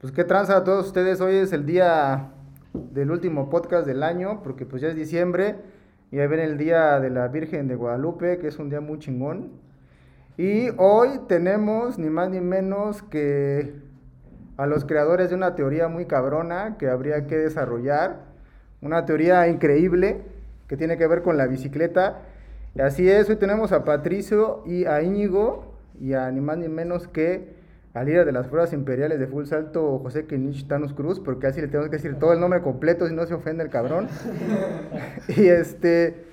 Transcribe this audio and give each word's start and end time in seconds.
Pues 0.00 0.12
qué 0.12 0.22
tranza 0.22 0.58
a 0.58 0.62
todos 0.62 0.86
ustedes, 0.86 1.20
hoy 1.20 1.34
es 1.34 1.52
el 1.52 1.66
día 1.66 2.28
del 2.72 3.10
último 3.10 3.50
podcast 3.50 3.84
del 3.84 4.04
año, 4.04 4.44
porque 4.44 4.64
pues 4.64 4.80
ya 4.80 4.86
es 4.90 4.94
diciembre 4.94 5.56
y 6.12 6.20
ahí 6.20 6.28
viene 6.28 6.44
el 6.44 6.56
día 6.56 7.00
de 7.00 7.10
la 7.10 7.26
Virgen 7.26 7.66
de 7.66 7.74
Guadalupe, 7.74 8.38
que 8.38 8.46
es 8.46 8.60
un 8.60 8.70
día 8.70 8.80
muy 8.80 9.00
chingón. 9.00 9.50
Y 10.36 10.68
hoy 10.76 11.22
tenemos 11.26 11.98
ni 11.98 12.10
más 12.10 12.30
ni 12.30 12.40
menos 12.40 13.02
que 13.02 13.74
a 14.56 14.66
los 14.66 14.84
creadores 14.84 15.30
de 15.30 15.34
una 15.34 15.56
teoría 15.56 15.88
muy 15.88 16.06
cabrona 16.06 16.76
que 16.78 16.88
habría 16.88 17.26
que 17.26 17.36
desarrollar, 17.36 18.20
una 18.80 19.04
teoría 19.04 19.48
increíble 19.48 20.22
que 20.68 20.76
tiene 20.76 20.96
que 20.96 21.08
ver 21.08 21.22
con 21.22 21.36
la 21.36 21.48
bicicleta. 21.48 22.22
Y 22.76 22.82
así 22.82 23.10
es, 23.10 23.28
hoy 23.28 23.34
tenemos 23.36 23.72
a 23.72 23.84
Patricio 23.84 24.62
y 24.64 24.84
a 24.84 25.02
Íñigo 25.02 25.74
y 26.00 26.12
a 26.12 26.30
ni 26.30 26.40
más 26.40 26.56
ni 26.56 26.68
menos 26.68 27.08
que 27.08 27.57
al 27.98 28.06
líder 28.06 28.24
de 28.26 28.32
las 28.32 28.46
fuerzas 28.46 28.72
imperiales 28.72 29.18
de 29.18 29.26
full 29.26 29.44
salto, 29.44 29.98
José 29.98 30.26
Kenich 30.26 30.66
Thanos 30.68 30.92
Cruz, 30.92 31.18
porque 31.20 31.48
así 31.48 31.60
le 31.60 31.66
tenemos 31.66 31.90
que 31.90 31.96
decir 31.96 32.18
todo 32.18 32.32
el 32.32 32.40
nombre 32.40 32.62
completo, 32.62 33.06
si 33.08 33.14
no 33.14 33.26
se 33.26 33.34
ofende 33.34 33.64
el 33.64 33.70
cabrón. 33.70 34.08
y 35.28 35.46
este, 35.48 36.24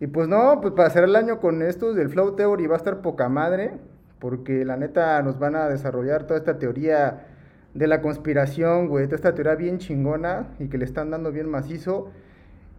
y 0.00 0.08
pues 0.08 0.26
no, 0.28 0.60
pues 0.60 0.74
para 0.74 0.88
hacer 0.88 1.04
el 1.04 1.14
año 1.14 1.38
con 1.38 1.62
estos 1.62 1.94
del 1.94 2.08
Flow 2.08 2.34
Theory 2.34 2.66
va 2.66 2.74
a 2.74 2.78
estar 2.78 3.00
poca 3.00 3.28
madre, 3.28 3.72
porque 4.18 4.64
la 4.64 4.76
neta 4.76 5.22
nos 5.22 5.38
van 5.38 5.54
a 5.54 5.68
desarrollar 5.68 6.26
toda 6.26 6.40
esta 6.40 6.58
teoría 6.58 7.26
de 7.74 7.86
la 7.86 8.02
conspiración, 8.02 8.88
güey, 8.88 9.06
toda 9.06 9.16
esta 9.16 9.34
teoría 9.34 9.54
bien 9.54 9.78
chingona 9.78 10.48
y 10.58 10.68
que 10.68 10.78
le 10.78 10.84
están 10.84 11.10
dando 11.10 11.30
bien 11.30 11.48
macizo. 11.48 12.10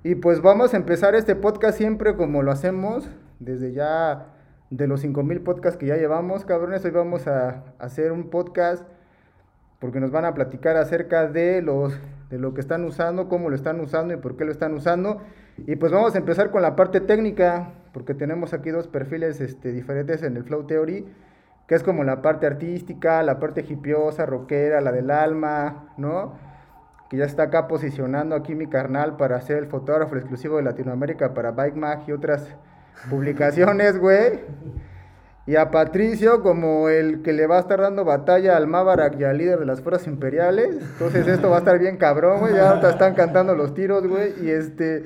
Y 0.04 0.16
pues 0.16 0.42
vamos 0.42 0.74
a 0.74 0.78
empezar 0.78 1.16
este 1.16 1.36
podcast 1.36 1.78
siempre 1.78 2.16
como 2.16 2.44
lo 2.44 2.52
hacemos, 2.52 3.10
desde 3.40 3.72
ya 3.72 4.33
de 4.78 4.88
los 4.88 5.02
5000 5.02 5.42
podcasts 5.42 5.78
que 5.78 5.86
ya 5.86 5.98
llevamos, 5.98 6.46
cabrones. 6.46 6.84
Hoy 6.84 6.90
vamos 6.90 7.28
a 7.28 7.64
hacer 7.78 8.12
un 8.12 8.32
podcast 8.32 8.84
porque 9.78 10.00
nos 10.00 10.10
van 10.10 10.26
a 10.26 10.34
platicar 10.34 10.78
acerca 10.78 11.28
de 11.28 11.62
los 11.62 12.00
de 12.32 12.40
lo 12.40 12.56
que 12.56 12.62
están 12.62 12.84
usando, 12.84 13.30
cómo 13.30 13.52
lo 13.52 13.56
están 13.56 13.80
usando 13.80 14.16
y 14.16 14.18
por 14.18 14.36
qué 14.36 14.46
lo 14.46 14.52
están 14.52 14.74
usando. 14.74 15.22
Y 15.68 15.76
pues 15.76 15.92
vamos 15.92 16.16
a 16.16 16.18
empezar 16.18 16.50
con 16.50 16.64
la 16.64 16.76
parte 16.76 17.02
técnica, 17.02 17.74
porque 17.92 18.16
tenemos 18.16 18.56
aquí 18.56 18.72
dos 18.72 18.88
perfiles 18.88 19.40
este, 19.42 19.72
diferentes 19.72 20.24
en 20.24 20.38
el 20.38 20.44
Flow 20.44 20.66
Theory, 20.66 21.06
que 21.68 21.76
es 21.76 21.84
como 21.84 22.04
la 22.04 22.24
parte 22.24 22.48
artística, 22.48 23.22
la 23.22 23.38
parte 23.38 23.64
hipiosa, 23.70 24.26
rockera, 24.26 24.82
la 24.82 24.92
del 24.92 25.12
alma, 25.12 25.94
¿no? 25.98 26.34
Que 27.12 27.18
ya 27.18 27.26
está 27.26 27.44
acá 27.44 27.68
posicionando 27.68 28.36
aquí 28.36 28.56
mi 28.56 28.66
carnal 28.66 29.18
para 29.18 29.40
ser 29.42 29.58
el 29.58 29.68
fotógrafo 29.68 30.16
exclusivo 30.16 30.58
de 30.58 30.64
Latinoamérica 30.64 31.36
para 31.36 31.52
Bike 31.52 31.76
Mag 31.76 32.00
y 32.08 32.12
otras 32.14 32.56
publicaciones, 33.10 33.98
güey. 33.98 34.42
Y 35.46 35.58
a 35.58 35.72
Patricio 35.72 36.42
como 36.42 36.88
el 36.88 37.22
que 37.22 37.34
le 37.34 37.48
va 37.48 37.58
a 37.58 37.60
estar 37.60 37.82
dando 37.82 38.06
batalla 38.06 38.56
al 38.56 38.68
Mábarak 38.68 39.20
y 39.20 39.26
al 39.26 39.38
líder 39.38 39.60
de 39.60 39.66
las 39.66 39.82
fuerzas 39.82 40.08
imperiales. 40.08 40.70
Entonces 40.72 41.28
esto 41.28 41.50
va 41.50 41.58
a 41.58 41.60
estar 41.60 41.78
bien 41.80 41.98
cabrón, 41.98 42.40
güey. 42.40 42.54
Ya 42.54 42.80
están 42.80 43.14
cantando 43.14 43.54
los 43.54 43.74
tiros, 43.74 44.08
güey. 44.08 44.34
Y 44.42 44.52
este... 44.52 45.04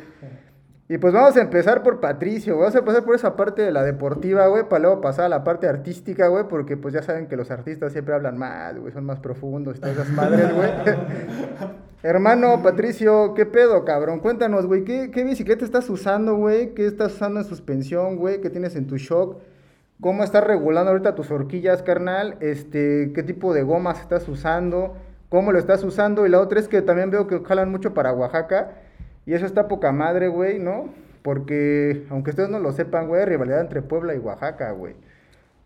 Y 0.90 0.98
pues 1.00 1.14
vamos 1.14 1.36
a 1.36 1.42
empezar 1.42 1.84
por 1.84 2.00
Patricio, 2.00 2.58
Vamos 2.58 2.74
a 2.74 2.80
empezar 2.80 3.03
por 3.03 3.14
esa 3.14 3.36
parte 3.36 3.62
de 3.62 3.72
la 3.72 3.84
deportiva, 3.84 4.48
güey, 4.48 4.70
para 4.70 4.84
luego 4.84 5.02
pasar 5.02 5.25
a 5.25 5.30
la 5.30 5.44
parte 5.44 5.68
artística, 5.68 6.28
güey, 6.30 6.46
porque 6.48 6.78
pues 6.78 6.94
ya 6.94 7.02
saben 7.02 7.28
que 7.28 7.36
los 7.36 7.52
artistas 7.52 7.92
siempre 7.92 8.16
hablan 8.16 8.38
más, 8.38 8.78
güey, 8.80 8.94
son 8.94 9.03
más 9.03 9.20
profundos 9.20 9.81
todas 9.81 9.97
esas 9.97 10.09
madres, 10.12 10.56
güey. 10.56 10.70
Hermano 12.03 12.62
Patricio, 12.64 13.34
¿qué 13.34 13.46
pedo, 13.46 13.84
cabrón? 13.84 14.22
Cuéntanos, 14.22 14.66
güey, 14.66 14.86
¿qué, 14.86 15.12
¿qué, 15.12 15.26
bicicleta 15.26 15.66
estás 15.66 15.90
usando, 15.90 16.36
güey? 16.36 16.74
¿Qué 16.74 16.86
estás 16.86 17.16
usando 17.16 17.42
en 17.42 17.46
suspensión, 17.46 18.16
güey? 18.16 18.40
¿Qué 18.40 18.50
tienes 18.50 18.78
en 18.78 18.88
tu 18.88 18.96
shock? 18.96 19.42
¿Cómo 20.00 20.24
estás 20.24 20.44
regulando 20.44 20.92
ahorita 20.92 21.16
tus 21.16 21.31
horquillas, 21.31 21.84
carnal? 21.84 22.38
Este, 22.40 23.12
¿Qué 23.14 23.24
tipo 23.24 23.53
de 23.53 23.64
gomas 23.64 24.00
estás 24.00 24.30
usando? 24.30 24.96
¿Cómo 25.28 25.52
lo 25.52 25.59
estás 25.59 25.84
usando? 25.84 26.26
Y 26.26 26.30
la 26.30 26.40
otra 26.40 26.62
es 26.62 26.70
que 26.70 26.81
también 26.81 27.12
veo 27.12 27.28
que 27.28 27.44
jalan 27.44 27.72
mucho 27.72 27.94
para 27.94 28.14
Oaxaca. 28.14 28.87
Y 29.28 29.34
eso 29.34 29.46
está 29.46 29.68
poca 29.68 29.92
madre, 29.92 30.30
güey, 30.30 30.58
¿no? 30.58 30.86
Porque, 31.22 32.08
aunque 32.10 32.30
ustedes 32.30 32.50
no 32.50 32.60
lo 32.60 32.72
sepan, 32.72 33.10
güey, 33.10 33.26
rivalidad 33.26 33.60
entre 33.60 33.82
Puebla 33.82 34.16
y 34.16 34.20
Oaxaca, 34.20 34.72
güey. 34.72 34.96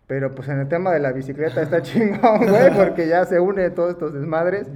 Pero 0.07 0.31
pues 0.31 0.49
en 0.49 0.59
el 0.59 0.67
tema 0.67 0.91
de 0.91 0.99
la 0.99 1.11
bicicleta 1.11 1.61
está 1.61 1.81
chingón, 1.83 2.47
güey, 2.47 2.75
porque 2.75 3.07
ya 3.07 3.23
se 3.23 3.39
une 3.39 3.69
todos 3.69 3.91
estos 3.91 4.13
desmadres. 4.13 4.67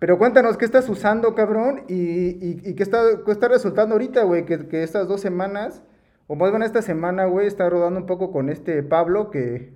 Pero 0.00 0.18
cuéntanos, 0.18 0.56
¿qué 0.56 0.64
estás 0.64 0.88
usando, 0.88 1.36
cabrón? 1.36 1.84
Y, 1.86 2.58
y, 2.68 2.74
qué, 2.74 2.82
está, 2.82 3.02
qué 3.24 3.30
está 3.30 3.46
resultando 3.46 3.94
ahorita, 3.94 4.24
güey, 4.24 4.46
que, 4.46 4.66
que, 4.66 4.82
estas 4.82 5.06
dos 5.06 5.20
semanas, 5.20 5.80
o 6.26 6.34
más 6.34 6.50
bien 6.50 6.64
esta 6.64 6.82
semana, 6.82 7.26
güey, 7.26 7.46
está 7.46 7.70
rodando 7.70 8.00
un 8.00 8.06
poco 8.06 8.32
con 8.32 8.48
este 8.50 8.82
Pablo, 8.82 9.30
que 9.30 9.72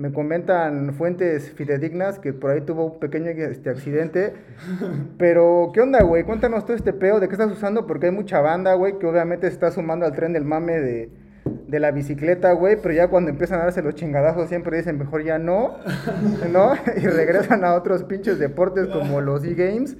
me 0.00 0.12
comentan 0.12 0.94
fuentes 0.94 1.50
fidedignas 1.50 2.18
que 2.18 2.32
por 2.32 2.50
ahí 2.50 2.62
tuvo 2.62 2.86
un 2.86 2.98
pequeño 2.98 3.28
este, 3.28 3.68
accidente. 3.68 4.32
Pero, 5.18 5.72
¿qué 5.74 5.82
onda, 5.82 6.02
güey? 6.02 6.24
Cuéntanos 6.24 6.64
todo 6.64 6.74
este 6.74 6.94
peo, 6.94 7.20
¿de 7.20 7.28
qué 7.28 7.34
estás 7.34 7.52
usando? 7.52 7.86
Porque 7.86 8.06
hay 8.06 8.12
mucha 8.12 8.40
banda, 8.40 8.72
güey, 8.72 8.98
que 8.98 9.04
obviamente 9.04 9.46
se 9.48 9.52
está 9.52 9.70
sumando 9.70 10.06
al 10.06 10.12
tren 10.14 10.32
del 10.32 10.46
mame 10.46 10.80
de, 10.80 11.10
de 11.44 11.80
la 11.80 11.90
bicicleta, 11.90 12.52
güey, 12.52 12.78
pero 12.80 12.94
ya 12.94 13.08
cuando 13.08 13.30
empiezan 13.30 13.60
a 13.60 13.64
darse 13.64 13.82
los 13.82 13.94
chingadazos 13.94 14.48
siempre 14.48 14.78
dicen 14.78 14.96
mejor 14.96 15.22
ya 15.22 15.38
no, 15.38 15.76
¿no? 16.50 16.72
Y 16.96 17.06
regresan 17.06 17.62
a 17.62 17.74
otros 17.74 18.04
pinches 18.04 18.38
deportes 18.38 18.86
como 18.86 19.20
los 19.20 19.44
e-games. 19.44 19.98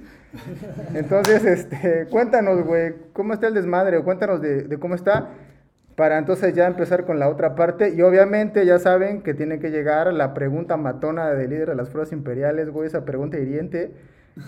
Entonces, 0.95 1.45
este, 1.45 2.07
cuéntanos, 2.09 2.65
güey, 2.65 2.95
¿cómo 3.13 3.33
está 3.33 3.47
el 3.47 3.53
desmadre? 3.53 4.01
Cuéntanos 4.01 4.41
de, 4.41 4.63
de 4.63 4.79
cómo 4.79 4.95
está 4.95 5.29
para 5.95 6.17
entonces 6.17 6.53
ya 6.53 6.67
empezar 6.67 7.05
con 7.05 7.19
la 7.19 7.29
otra 7.29 7.55
parte. 7.55 7.93
Y 7.95 8.01
obviamente 8.01 8.65
ya 8.65 8.79
saben 8.79 9.21
que 9.21 9.33
tiene 9.33 9.59
que 9.59 9.69
llegar 9.69 10.11
la 10.13 10.33
pregunta 10.33 10.77
matona 10.77 11.29
del 11.31 11.49
líder 11.49 11.69
de 11.69 11.75
las 11.75 11.89
fuerzas 11.89 12.13
imperiales, 12.13 12.69
güey, 12.69 12.87
esa 12.87 13.05
pregunta 13.05 13.37
hiriente 13.37 13.91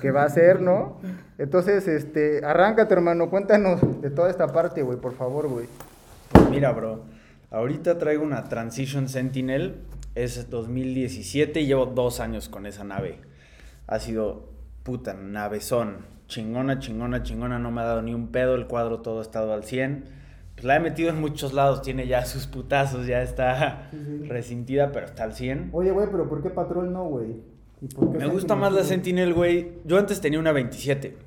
que 0.02 0.12
va 0.12 0.24
a 0.24 0.30
ser, 0.30 0.62
¿no? 0.62 1.00
Entonces, 1.38 1.88
este, 1.88 2.46
arráncate, 2.46 2.94
hermano, 2.94 3.30
cuéntanos 3.30 4.02
de 4.02 4.09
toda 4.09 4.30
esta 4.30 4.48
parte, 4.48 4.81
güey, 4.81 4.98
por 4.98 5.14
favor, 5.14 5.48
güey. 5.50 5.68
Pues 6.31 6.50
mira, 6.50 6.72
bro, 6.72 7.04
ahorita 7.52 7.98
traigo 7.98 8.24
una 8.24 8.46
Transition 8.46 9.10
Sentinel, 9.10 9.81
es 10.16 10.50
2017 10.50 11.60
y 11.60 11.68
llevo 11.68 11.88
dos 11.88 12.20
años 12.20 12.48
con 12.48 12.66
esa 12.66 12.84
nave. 12.84 13.20
Ha 13.88 14.00
sido 14.00 14.50
puta 14.84 15.14
navezón, 15.14 15.98
chingona, 16.28 16.80
chingona, 16.80 17.24
chingona, 17.24 17.60
no 17.60 17.72
me 17.72 17.81
ha 17.81 17.86
dado 17.86 18.02
ni 18.02 18.14
un 18.14 18.30
pedo, 18.30 18.56
el 18.56 18.68
cuadro 18.68 19.02
todo 19.02 19.20
ha 19.20 19.22
estado 19.22 19.54
al 19.54 19.66
100 19.66 20.23
pues 20.56 20.66
la 20.66 20.75
he 20.75 20.80
metido 20.80 21.09
en 21.09 21.19
muchos 21.19 21.53
lados, 21.53 21.81
tiene 21.81 22.08
ya 22.08 22.25
sus 22.25 22.47
putazos, 22.47 23.08
ya 23.08 23.22
está 23.22 23.90
resintida, 24.28 24.91
pero 24.91 25.08
está 25.08 25.24
al 25.24 25.34
100. 25.34 25.69
Oye, 25.74 25.91
güey, 25.91 26.08
pero 26.12 26.30
¿por 26.30 26.44
qué 26.44 26.50
Patrol 26.50 26.91
no, 26.91 27.06
güey? 27.06 27.36
Me 28.18 28.28
gusta 28.28 28.56
más 28.56 28.72
la 28.72 28.84
Sentinel, 28.84 29.34
güey. 29.34 29.74
Yo 29.84 29.97
antes 29.97 30.22
tenía 30.22 30.40
una 30.40 30.52
27. 30.52 31.18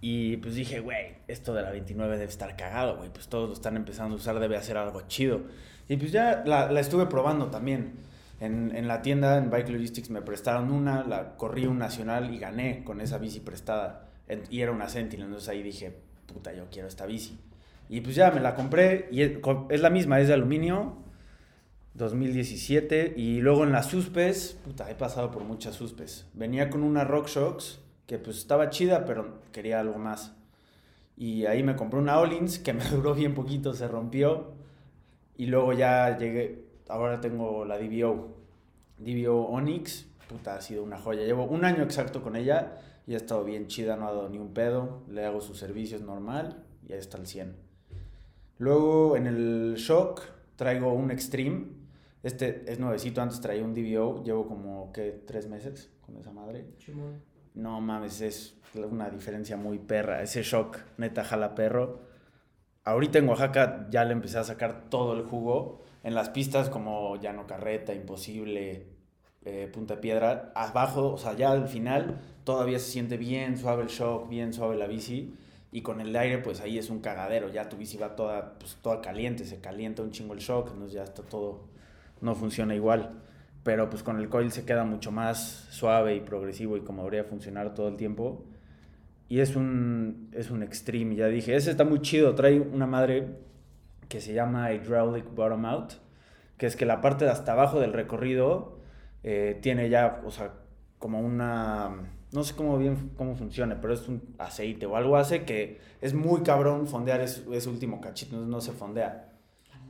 Y 0.00 0.38
pues 0.38 0.54
dije, 0.54 0.80
güey, 0.80 1.16
esto 1.28 1.54
de 1.54 1.62
la 1.62 1.70
29 1.70 2.14
debe 2.18 2.28
estar 2.28 2.56
cagado, 2.56 2.96
güey. 2.96 3.10
Pues 3.10 3.28
todos 3.28 3.48
lo 3.48 3.54
están 3.54 3.76
empezando 3.76 4.14
a 4.14 4.18
usar, 4.18 4.40
debe 4.40 4.56
hacer 4.56 4.76
algo 4.76 5.02
chido. 5.02 5.42
Y 5.88 5.96
pues 5.96 6.12
ya 6.12 6.42
la, 6.44 6.70
la 6.70 6.80
estuve 6.80 7.06
probando 7.06 7.46
también. 7.46 7.94
En, 8.40 8.74
en, 8.76 8.88
la 8.88 9.00
tienda, 9.00 9.38
en 9.38 9.50
Bike 9.50 9.70
Logistics, 9.70 10.10
me 10.10 10.20
prestaron 10.20 10.70
una, 10.70 11.04
la 11.04 11.36
corrí 11.36 11.66
un 11.66 11.78
nacional 11.78 12.34
y 12.34 12.38
gané 12.38 12.84
con 12.84 13.00
esa 13.00 13.18
bici 13.18 13.40
prestada. 13.40 14.08
y 14.50 14.60
era 14.60 14.72
una 14.72 14.88
Sentinel, 14.88 15.26
entonces 15.26 15.48
ahí 15.48 15.62
dije, 15.62 15.96
puta, 16.26 16.52
yo 16.52 16.64
quiero 16.70 16.88
esta 16.88 17.06
bici. 17.06 17.38
Y 17.88 18.00
pues 18.00 18.16
ya 18.16 18.30
me 18.30 18.40
la 18.40 18.54
compré 18.54 19.08
y 19.12 19.22
es, 19.22 19.80
la 19.80 19.90
misma, 19.90 20.20
es 20.20 20.28
de 20.28 20.34
aluminio, 20.34 20.96
2017. 21.94 23.14
Y 23.16 23.40
luego 23.40 23.64
en 23.64 23.72
las 23.72 23.86
suspes, 23.86 24.58
puta, 24.64 24.90
he 24.90 24.94
pasado 24.94 25.30
por 25.30 25.44
muchas 25.44 25.76
suspes. 25.76 26.26
Venía 26.34 26.68
con 26.70 26.82
una 26.82 27.04
RockShox 27.04 27.80
que 28.06 28.18
pues 28.18 28.38
estaba 28.38 28.70
chida, 28.70 29.04
pero 29.04 29.40
quería 29.52 29.80
algo 29.80 29.98
más. 29.98 30.34
Y 31.16 31.46
ahí 31.46 31.62
me 31.62 31.76
compré 31.76 32.00
una 32.00 32.18
Olins 32.18 32.58
que 32.58 32.72
me 32.72 32.84
duró 32.90 33.14
bien 33.14 33.34
poquito, 33.34 33.72
se 33.74 33.86
rompió. 33.88 34.52
Y 35.36 35.46
luego 35.46 35.72
ya 35.72 36.18
llegué, 36.18 36.64
ahora 36.88 37.20
tengo 37.20 37.64
la 37.64 37.78
DBO. 37.78 38.34
DBO 38.98 39.46
Onyx, 39.48 40.06
puta, 40.28 40.56
ha 40.56 40.60
sido 40.60 40.82
una 40.82 40.98
joya. 40.98 41.24
Llevo 41.24 41.44
un 41.44 41.64
año 41.64 41.82
exacto 41.82 42.22
con 42.22 42.34
ella 42.36 42.78
y 43.06 43.14
ha 43.14 43.18
estado 43.18 43.44
bien 43.44 43.68
chida, 43.68 43.96
no 43.96 44.08
ha 44.08 44.12
dado 44.12 44.28
ni 44.28 44.38
un 44.38 44.52
pedo. 44.52 45.02
Le 45.08 45.24
hago 45.24 45.40
sus 45.40 45.58
servicios 45.58 46.00
normal 46.00 46.64
y 46.88 46.92
ahí 46.92 46.98
está 46.98 47.18
el 47.18 47.26
100. 47.26 47.65
Luego 48.58 49.16
en 49.16 49.26
el 49.26 49.74
Shock 49.76 50.22
traigo 50.56 50.92
un 50.92 51.10
Extreme. 51.10 51.66
Este 52.22 52.64
es 52.66 52.78
nuevecito, 52.78 53.20
antes 53.20 53.40
traía 53.40 53.62
un 53.62 53.74
DBO. 53.74 54.22
Llevo 54.24 54.46
como, 54.46 54.92
¿qué? 54.92 55.22
Tres 55.26 55.48
meses 55.48 55.90
con 56.00 56.16
esa 56.16 56.32
madre. 56.32 56.66
no 57.54 57.80
mames, 57.80 58.20
es 58.20 58.58
una 58.74 59.10
diferencia 59.10 59.56
muy 59.56 59.78
perra. 59.78 60.22
Ese 60.22 60.42
shock, 60.42 60.78
neta, 60.98 61.24
jala 61.24 61.54
perro. 61.54 62.00
Ahorita 62.84 63.18
en 63.18 63.28
Oaxaca 63.28 63.88
ya 63.90 64.04
le 64.04 64.12
empecé 64.12 64.38
a 64.38 64.44
sacar 64.44 64.88
todo 64.88 65.14
el 65.14 65.22
jugo. 65.24 65.82
En 66.02 66.14
las 66.14 66.30
pistas 66.30 66.70
como 66.70 67.16
Llano 67.16 67.46
Carreta, 67.46 67.92
Imposible, 67.94 68.86
eh, 69.44 69.68
Punta 69.72 70.00
Piedra, 70.00 70.52
abajo, 70.54 71.12
o 71.12 71.18
sea, 71.18 71.34
ya 71.34 71.50
al 71.50 71.68
final 71.68 72.20
todavía 72.44 72.78
se 72.78 72.90
siente 72.90 73.16
bien 73.16 73.56
suave 73.58 73.82
el 73.82 73.88
shock, 73.88 74.28
bien 74.28 74.52
suave 74.52 74.76
la 74.76 74.86
bici. 74.86 75.34
Y 75.76 75.82
con 75.82 76.00
el 76.00 76.16
aire, 76.16 76.38
pues 76.38 76.62
ahí 76.62 76.78
es 76.78 76.88
un 76.88 77.00
cagadero. 77.00 77.50
Ya 77.50 77.68
tu 77.68 77.76
bici 77.76 77.98
va 77.98 78.16
toda, 78.16 78.58
pues, 78.58 78.78
toda 78.80 79.02
caliente, 79.02 79.44
se 79.44 79.60
calienta 79.60 80.00
un 80.00 80.10
chingo 80.10 80.32
el 80.32 80.40
shock, 80.40 80.70
entonces 80.72 80.94
ya 80.94 81.04
está 81.04 81.22
todo, 81.22 81.66
no 82.22 82.34
funciona 82.34 82.74
igual. 82.74 83.20
Pero 83.62 83.90
pues 83.90 84.02
con 84.02 84.18
el 84.18 84.30
coil 84.30 84.50
se 84.50 84.64
queda 84.64 84.84
mucho 84.84 85.12
más 85.12 85.68
suave 85.68 86.16
y 86.16 86.20
progresivo 86.20 86.78
y 86.78 86.80
como 86.80 87.02
debería 87.04 87.24
funcionar 87.24 87.74
todo 87.74 87.88
el 87.88 87.98
tiempo. 87.98 88.46
Y 89.28 89.40
es 89.40 89.54
un, 89.54 90.30
es 90.32 90.50
un 90.50 90.62
extreme, 90.62 91.14
ya 91.14 91.26
dije. 91.26 91.54
Ese 91.54 91.72
está 91.72 91.84
muy 91.84 92.00
chido. 92.00 92.34
Trae 92.34 92.58
una 92.58 92.86
madre 92.86 93.36
que 94.08 94.22
se 94.22 94.32
llama 94.32 94.72
Hydraulic 94.72 95.34
Bottom 95.34 95.66
Out, 95.66 95.92
que 96.56 96.64
es 96.64 96.74
que 96.74 96.86
la 96.86 97.02
parte 97.02 97.26
de 97.26 97.32
hasta 97.32 97.52
abajo 97.52 97.80
del 97.80 97.92
recorrido 97.92 98.78
eh, 99.24 99.58
tiene 99.60 99.90
ya, 99.90 100.22
o 100.24 100.30
sea, 100.30 100.54
como 100.98 101.20
una, 101.20 102.15
no 102.36 102.44
sé 102.44 102.54
cómo 102.54 102.76
bien 102.76 103.12
cómo 103.16 103.34
funciona, 103.34 103.80
pero 103.80 103.94
es 103.94 104.06
un 104.08 104.22
aceite 104.38 104.84
o 104.84 104.94
algo 104.94 105.16
hace 105.16 105.44
que 105.44 105.80
es 106.02 106.12
muy 106.12 106.42
cabrón 106.42 106.86
fondear 106.86 107.22
ese, 107.22 107.68
último 107.68 107.98
cachito, 108.00 108.36
no, 108.36 108.44
no 108.44 108.60
se 108.60 108.72
fondea. 108.72 109.32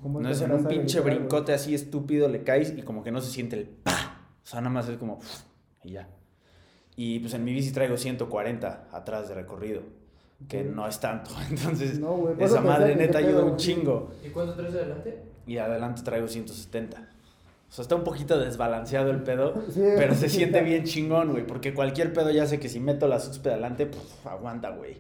No 0.04 0.31
es 0.31 0.40
en 0.40 0.52
un 0.52 0.64
pinche 0.64 1.00
brincote 1.00 1.52
así 1.52 1.75
estúpido, 1.75 2.28
le 2.28 2.44
caes 2.44 2.72
y 2.76 2.82
como 2.82 3.02
que 3.02 3.10
no 3.10 3.20
se 3.20 3.32
siente 3.32 3.56
el 3.56 3.66
pa. 3.66 4.28
O 4.44 4.46
sea, 4.46 4.60
nada 4.60 4.72
más 4.72 4.88
es 4.88 4.96
como 4.96 5.19
y 5.82 5.93
ya. 5.93 6.08
Y 6.94 7.19
pues 7.19 7.34
en 7.34 7.43
mi 7.43 7.52
bici 7.52 7.72
traigo 7.72 7.96
140 7.96 8.90
atrás 8.93 9.28
de 9.28 9.34
recorrido, 9.34 9.82
que 10.48 10.62
no 10.62 10.87
es 10.87 11.00
tanto. 11.00 11.32
Entonces, 11.50 12.00
esa 12.38 12.60
madre 12.60 12.94
neta 12.94 13.19
ayuda 13.19 13.44
un 13.44 13.56
chingo. 13.56 14.12
¿Y 14.25 14.28
cuánto 14.28 14.54
traes 14.54 14.75
adelante? 14.75 15.19
Y 15.48 15.58
adelante 15.58 16.02
traigo 16.02 16.28
170. 16.28 17.08
O 17.69 17.73
sea, 17.73 17.83
está 17.83 17.97
un 17.97 18.05
poquito 18.05 18.39
desbalanceado 18.39 19.11
el 19.11 19.23
pedo, 19.23 19.55
pero 19.75 20.15
se 20.15 20.29
siente 20.29 20.63
bien 20.63 20.85
chingón, 20.85 21.33
güey. 21.33 21.47
Porque 21.47 21.75
cualquier 21.75 22.13
pedo 22.13 22.31
ya 22.31 22.47
sé 22.47 22.61
que 22.61 22.69
si 22.69 22.81
meto 22.81 23.09
la 23.09 23.21
suspe 23.21 23.51
adelante, 23.51 23.87
pues 23.87 24.03
aguanta, 24.25 24.71
güey. 24.71 24.99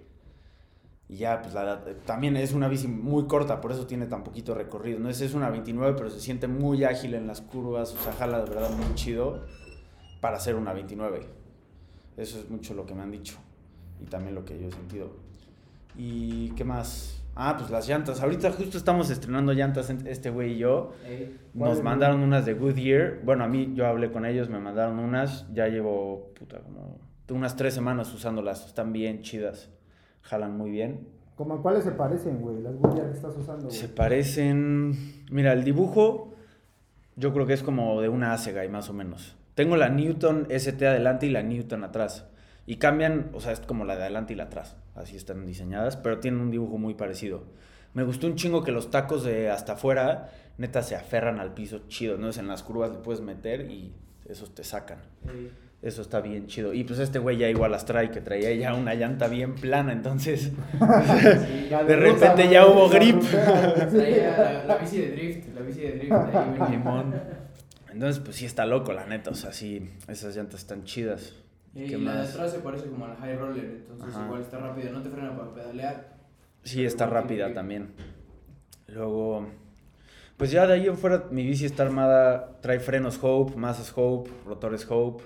Y 1.08 1.18
ya, 1.18 1.40
pues 1.40 1.54
la, 1.54 1.84
también 2.04 2.36
es 2.36 2.52
una 2.52 2.66
bici 2.66 2.88
muy 2.88 3.26
corta, 3.26 3.60
por 3.60 3.70
eso 3.70 3.86
tiene 3.86 4.06
tan 4.06 4.24
poquito 4.24 4.54
recorrido. 4.54 4.98
No 4.98 5.08
es, 5.08 5.20
es 5.20 5.34
una 5.34 5.50
29, 5.50 5.94
pero 5.96 6.10
se 6.10 6.18
siente 6.18 6.48
muy 6.48 6.82
ágil 6.82 7.14
en 7.14 7.28
las 7.28 7.40
curvas, 7.40 7.94
o 7.94 8.02
sea, 8.02 8.12
jala 8.12 8.42
de 8.42 8.50
verdad 8.50 8.70
muy 8.70 8.94
chido 8.94 9.44
para 10.20 10.38
hacer 10.38 10.56
una 10.56 10.72
29. 10.72 11.20
Eso 12.16 12.40
es 12.40 12.50
mucho 12.50 12.74
lo 12.74 12.86
que 12.86 12.94
me 12.94 13.02
han 13.02 13.12
dicho 13.12 13.36
y 14.00 14.06
también 14.06 14.34
lo 14.34 14.44
que 14.44 14.58
yo 14.60 14.68
he 14.68 14.72
sentido. 14.72 15.10
¿Y 15.96 16.50
qué 16.50 16.64
más? 16.64 17.22
Ah, 17.38 17.54
pues 17.58 17.70
las 17.70 17.86
llantas. 17.86 18.22
Ahorita 18.22 18.50
justo 18.50 18.78
estamos 18.78 19.10
estrenando 19.10 19.52
llantas 19.52 19.90
este 19.90 20.30
güey 20.30 20.54
y 20.54 20.58
yo. 20.58 20.94
Nos 21.52 21.82
mandaron 21.82 22.20
unas 22.20 22.46
de 22.46 22.54
Goodyear. 22.54 23.20
Bueno, 23.22 23.44
a 23.44 23.48
mí 23.48 23.72
yo 23.74 23.86
hablé 23.86 24.10
con 24.10 24.24
ellos, 24.24 24.48
me 24.48 24.58
mandaron 24.58 24.98
unas. 24.98 25.46
Ya 25.52 25.68
llevo, 25.68 26.32
puta, 26.38 26.60
como 26.60 26.98
unas 27.30 27.54
tres 27.54 27.74
semanas 27.74 28.12
usándolas. 28.14 28.64
Están 28.66 28.94
bien 28.94 29.20
chidas. 29.20 29.70
Jalan 30.22 30.56
muy 30.56 30.70
bien. 30.70 31.08
¿Cómo 31.36 31.54
a 31.54 31.62
cuáles 31.62 31.84
se 31.84 31.92
parecen, 31.92 32.40
güey? 32.40 32.62
Las 32.62 32.74
Goodyear 32.76 33.10
que 33.10 33.16
estás 33.16 33.36
usando, 33.36 33.70
Se 33.70 33.88
parecen... 33.90 35.24
Mira, 35.30 35.52
el 35.52 35.62
dibujo 35.62 36.32
yo 37.16 37.34
creo 37.34 37.46
que 37.46 37.52
es 37.52 37.62
como 37.62 38.00
de 38.00 38.08
una 38.08 38.32
Asegai, 38.32 38.70
más 38.70 38.88
o 38.88 38.94
menos. 38.94 39.36
Tengo 39.54 39.76
la 39.76 39.90
Newton 39.90 40.46
ST 40.48 40.86
adelante 40.86 41.26
y 41.26 41.30
la 41.30 41.42
Newton 41.42 41.84
atrás. 41.84 42.26
Y 42.64 42.76
cambian, 42.76 43.30
o 43.34 43.40
sea, 43.40 43.52
es 43.52 43.60
como 43.60 43.84
la 43.84 43.96
de 43.96 44.02
adelante 44.02 44.32
y 44.32 44.36
la 44.36 44.44
atrás. 44.44 44.76
Así 44.96 45.16
están 45.16 45.46
diseñadas, 45.46 45.96
pero 45.96 46.18
tienen 46.18 46.40
un 46.40 46.50
dibujo 46.50 46.78
muy 46.78 46.94
parecido. 46.94 47.44
Me 47.92 48.02
gustó 48.02 48.26
un 48.26 48.34
chingo 48.34 48.64
que 48.64 48.72
los 48.72 48.90
tacos 48.90 49.24
de 49.24 49.50
hasta 49.50 49.74
afuera, 49.74 50.30
neta, 50.58 50.82
se 50.82 50.96
aferran 50.96 51.38
al 51.38 51.54
piso 51.54 51.82
chido, 51.88 52.18
¿no? 52.18 52.30
Es 52.30 52.38
en 52.38 52.48
las 52.48 52.62
curvas 52.62 52.90
le 52.90 52.98
puedes 52.98 53.20
meter 53.20 53.70
y 53.70 53.92
esos 54.26 54.54
te 54.54 54.64
sacan. 54.64 54.98
Eso 55.82 56.02
está 56.02 56.20
bien 56.20 56.46
chido. 56.46 56.72
Y 56.72 56.84
pues 56.84 56.98
este 56.98 57.18
güey 57.18 57.36
ya 57.36 57.48
igual 57.48 57.70
las 57.70 57.84
trae, 57.84 58.10
que 58.10 58.20
traía 58.20 58.54
ya 58.54 58.74
una 58.74 58.94
llanta 58.94 59.28
bien 59.28 59.54
plana, 59.54 59.92
entonces 59.92 60.52
de 61.70 61.96
repente 61.96 62.48
ya 62.50 62.66
hubo 62.66 62.88
grip. 62.88 63.20
Traía 63.20 64.64
la, 64.66 64.76
bici 64.78 64.98
de 64.98 65.10
drift, 65.12 65.54
la 65.54 65.60
bici 65.60 65.80
de 65.80 65.92
drift 65.92 66.12
ahí, 66.12 66.70
Limón. 66.70 67.14
Entonces, 67.92 68.22
pues 68.22 68.36
sí 68.36 68.46
está 68.46 68.66
loco, 68.66 68.92
la 68.92 69.06
neta. 69.06 69.30
O 69.30 69.34
sea, 69.34 69.52
sí, 69.52 69.90
esas 70.08 70.36
llantas 70.36 70.60
están 70.60 70.84
chidas. 70.84 71.34
Y, 71.76 71.88
la 71.96 72.22
de 72.22 72.28
atrás 72.28 72.52
se 72.52 72.60
parece 72.60 72.88
como 72.88 73.04
a 73.04 73.08
la 73.08 73.16
high 73.16 73.36
roller, 73.36 73.64
entonces 73.64 74.14
igual 74.24 74.40
está 74.40 74.58
rápida, 74.58 74.90
no 74.90 75.02
te 75.02 75.10
frena 75.10 75.36
para 75.36 75.54
pedalear. 75.54 76.16
Sí, 76.62 76.84
está 76.84 77.06
rápida 77.06 77.52
también. 77.52 77.90
Luego, 78.88 79.46
pues 80.38 80.50
ya 80.50 80.66
de 80.66 80.72
ahí 80.72 80.86
en 80.86 80.96
fuera 80.96 81.26
mi 81.30 81.44
bici 81.44 81.66
está 81.66 81.82
armada, 81.82 82.58
trae 82.62 82.80
frenos 82.80 83.18
Hope, 83.20 83.56
masas 83.56 83.92
Hope, 83.94 84.30
rotores 84.46 84.86
Hope 84.88 85.22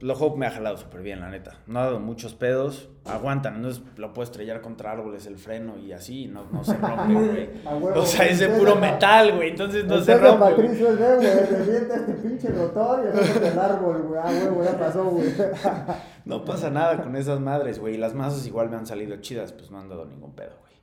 lo 0.00 0.14
Hope 0.14 0.38
me 0.38 0.46
ha 0.46 0.50
jalado 0.50 0.76
súper 0.76 1.02
bien, 1.02 1.20
la 1.20 1.30
neta. 1.30 1.58
No 1.66 1.80
ha 1.80 1.84
dado 1.84 2.00
muchos 2.00 2.34
pedos. 2.34 2.88
Aguantan, 3.04 3.60
no 3.62 3.68
es, 3.68 3.82
lo 3.96 4.12
puedo 4.12 4.24
estrellar 4.24 4.60
contra 4.60 4.92
árboles 4.92 5.26
el 5.26 5.38
freno 5.38 5.78
y 5.78 5.92
así, 5.92 6.26
no, 6.26 6.44
no 6.52 6.62
se 6.62 6.76
rompe, 6.76 7.50
güey. 7.64 7.98
o 7.98 8.04
sea, 8.04 8.26
es 8.26 8.38
de 8.38 8.48
puro 8.48 8.76
metal, 8.76 9.34
güey, 9.34 9.50
entonces 9.50 9.84
no 9.86 10.00
se 10.00 10.16
rompe. 10.16 10.38
Patricio 10.38 10.90
es 10.90 10.98
de, 10.98 11.16
güey, 11.16 11.46
revienta 11.46 11.96
este 11.96 12.12
pinche 12.12 12.48
rotor 12.50 13.00
y 13.04 13.18
el 13.18 13.44
el 13.44 13.58
árbol, 13.58 14.02
güey. 14.02 14.20
Ah, 14.22 14.30
güey, 14.50 14.66
ya 14.66 14.78
pasó, 14.78 15.04
güey. 15.06 15.32
no 16.26 16.44
pasa 16.44 16.70
nada 16.70 17.02
con 17.02 17.16
esas 17.16 17.40
madres, 17.40 17.78
güey. 17.78 17.96
Las 17.96 18.14
masas 18.14 18.46
igual 18.46 18.68
me 18.68 18.76
han 18.76 18.86
salido 18.86 19.16
chidas, 19.16 19.52
pues 19.52 19.70
no 19.70 19.78
han 19.78 19.88
dado 19.88 20.04
ningún 20.04 20.34
pedo, 20.34 20.56
güey. 20.60 20.74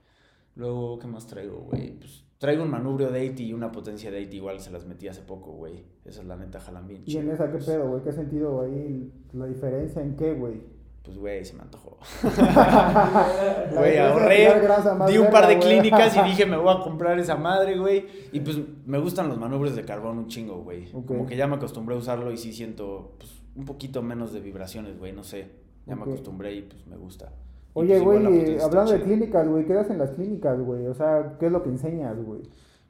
Luego, 0.56 1.00
¿qué 1.00 1.08
más 1.08 1.28
traigo, 1.28 1.60
güey? 1.60 1.92
Pues 1.92 2.25
Traigo 2.38 2.64
un 2.64 2.70
manubrio 2.70 3.12
de 3.12 3.22
80 3.22 3.42
y 3.44 3.54
una 3.54 3.72
potencia 3.72 4.12
de 4.12 4.18
80 4.18 4.36
igual 4.36 4.60
se 4.60 4.72
las 4.72 4.86
metí 4.86 5.08
hace 5.08 5.22
poco, 5.22 5.52
güey. 5.52 5.86
Esa 6.04 6.22
es 6.22 6.28
la 6.28 6.36
neta, 6.36 6.60
jalan 6.60 6.88
bien. 6.88 7.04
¿Y 7.06 7.18
en 7.18 7.30
esa 7.30 7.52
qué 7.52 7.60
pedo, 7.60 7.90
güey? 7.90 8.04
¿Qué 8.04 8.12
sentido 8.12 8.62
ahí? 8.62 9.12
¿La 9.34 9.46
diferencia 9.46 10.02
en 10.02 10.16
qué, 10.16 10.34
güey? 10.34 10.76
Pues, 11.06 11.18
güey, 11.18 11.46
se 11.46 11.54
me 11.54 11.62
antojó. 11.62 11.98
Güey, 13.76 13.98
ahorré, 13.98 14.50
di 15.08 15.18
un 15.18 15.30
par 15.30 15.48
de 15.48 15.60
clínicas 15.60 16.16
y 16.18 16.22
dije, 16.30 16.46
me 16.46 16.58
voy 16.58 16.74
a 16.76 16.80
comprar 16.80 17.20
esa 17.20 17.36
madre, 17.36 17.78
güey. 17.78 18.06
Y 18.32 18.40
pues 18.40 18.58
me 18.86 18.98
gustan 18.98 19.28
los 19.30 19.38
manubrios 19.38 19.76
de 19.76 19.84
carbón 19.84 20.18
un 20.18 20.28
chingo, 20.28 20.62
güey. 20.64 20.92
Como 20.92 21.26
que 21.28 21.36
ya 21.36 21.48
me 21.48 21.56
acostumbré 21.56 21.96
a 21.96 22.00
usarlo 22.00 22.32
y 22.32 22.38
sí 22.38 22.54
siento 22.54 23.16
pues, 23.20 23.44
un 23.56 23.66
poquito 23.66 24.02
menos 24.02 24.34
de 24.34 24.40
vibraciones, 24.40 24.98
güey, 24.98 25.14
no 25.14 25.24
sé. 25.24 25.50
Ya 25.86 25.96
me 25.96 26.02
acostumbré 26.02 26.56
y 26.56 26.62
pues 26.64 26.88
me 26.88 26.98
gusta. 26.98 27.32
Oye, 27.78 28.02
pues, 28.02 28.24
güey, 28.24 28.58
hablando 28.62 28.94
de 28.94 29.02
clínicas, 29.02 29.46
güey, 29.50 29.66
¿qué 29.66 29.74
das 29.74 29.90
en 29.90 29.98
las 29.98 30.12
clínicas, 30.12 30.58
güey? 30.62 30.88
O 30.88 30.94
sea, 30.94 31.36
¿qué 31.38 31.48
es 31.48 31.52
lo 31.52 31.62
que 31.62 31.68
enseñas, 31.68 32.16
güey? 32.24 32.42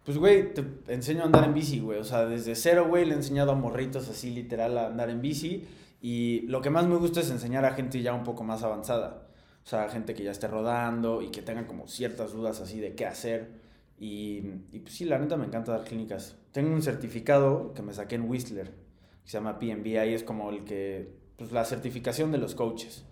Pues, 0.05 0.19
güey, 0.19 0.53
te 0.53 0.63
enseño 0.89 1.23
a 1.23 1.25
andar 1.25 1.43
en 1.43 1.55
bici, 1.55 1.79
güey. 1.79 1.97
O 1.97 2.03
sea, 2.03 2.27
desde 2.27 2.53
cero, 2.53 2.85
güey, 2.87 3.03
le 3.03 3.13
he 3.13 3.17
enseñado 3.17 3.51
a 3.51 3.55
morritos 3.55 4.07
así, 4.09 4.29
literal, 4.29 4.77
a 4.77 4.85
andar 4.85 5.09
en 5.09 5.21
bici. 5.21 5.67
Y 6.01 6.41
lo 6.41 6.61
que 6.61 6.69
más 6.69 6.85
me 6.87 6.97
gusta 6.97 7.21
es 7.21 7.31
enseñar 7.31 7.65
a 7.65 7.71
gente 7.71 7.99
ya 8.03 8.13
un 8.13 8.23
poco 8.23 8.43
más 8.43 8.61
avanzada. 8.61 9.27
O 9.65 9.67
sea, 9.67 9.89
gente 9.89 10.13
que 10.13 10.23
ya 10.23 10.29
esté 10.29 10.47
rodando 10.47 11.23
y 11.23 11.31
que 11.31 11.41
tenga 11.41 11.65
como 11.65 11.87
ciertas 11.87 12.31
dudas 12.31 12.61
así 12.61 12.79
de 12.79 12.93
qué 12.93 13.07
hacer. 13.07 13.53
Y, 13.99 14.43
y 14.71 14.79
pues 14.81 14.93
sí, 14.93 15.05
la 15.05 15.17
neta 15.17 15.35
me 15.35 15.47
encanta 15.47 15.71
dar 15.71 15.83
clínicas. 15.83 16.37
Tengo 16.51 16.71
un 16.71 16.83
certificado 16.83 17.73
que 17.73 17.81
me 17.81 17.91
saqué 17.91 18.15
en 18.15 18.29
Whistler, 18.29 18.67
que 18.67 19.31
se 19.31 19.39
llama 19.39 19.57
PMB. 19.57 19.97
Ahí 19.97 20.13
es 20.13 20.23
como 20.23 20.51
el 20.51 20.63
que, 20.63 21.09
pues 21.37 21.51
la 21.51 21.65
certificación 21.65 22.31
de 22.31 22.37
los 22.37 22.53
coaches 22.53 23.03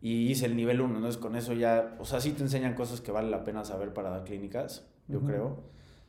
y 0.00 0.30
hice 0.30 0.46
el 0.46 0.56
nivel 0.56 0.80
1, 0.80 0.96
entonces 0.96 1.20
con 1.20 1.36
eso 1.36 1.52
ya, 1.52 1.96
o 1.98 2.04
sea, 2.04 2.20
sí 2.20 2.32
te 2.32 2.42
enseñan 2.42 2.74
cosas 2.74 3.00
que 3.00 3.10
vale 3.10 3.30
la 3.30 3.44
pena 3.44 3.64
saber 3.64 3.92
para 3.92 4.10
dar 4.10 4.24
clínicas, 4.24 4.86
yo 5.08 5.20
creo, 5.20 5.56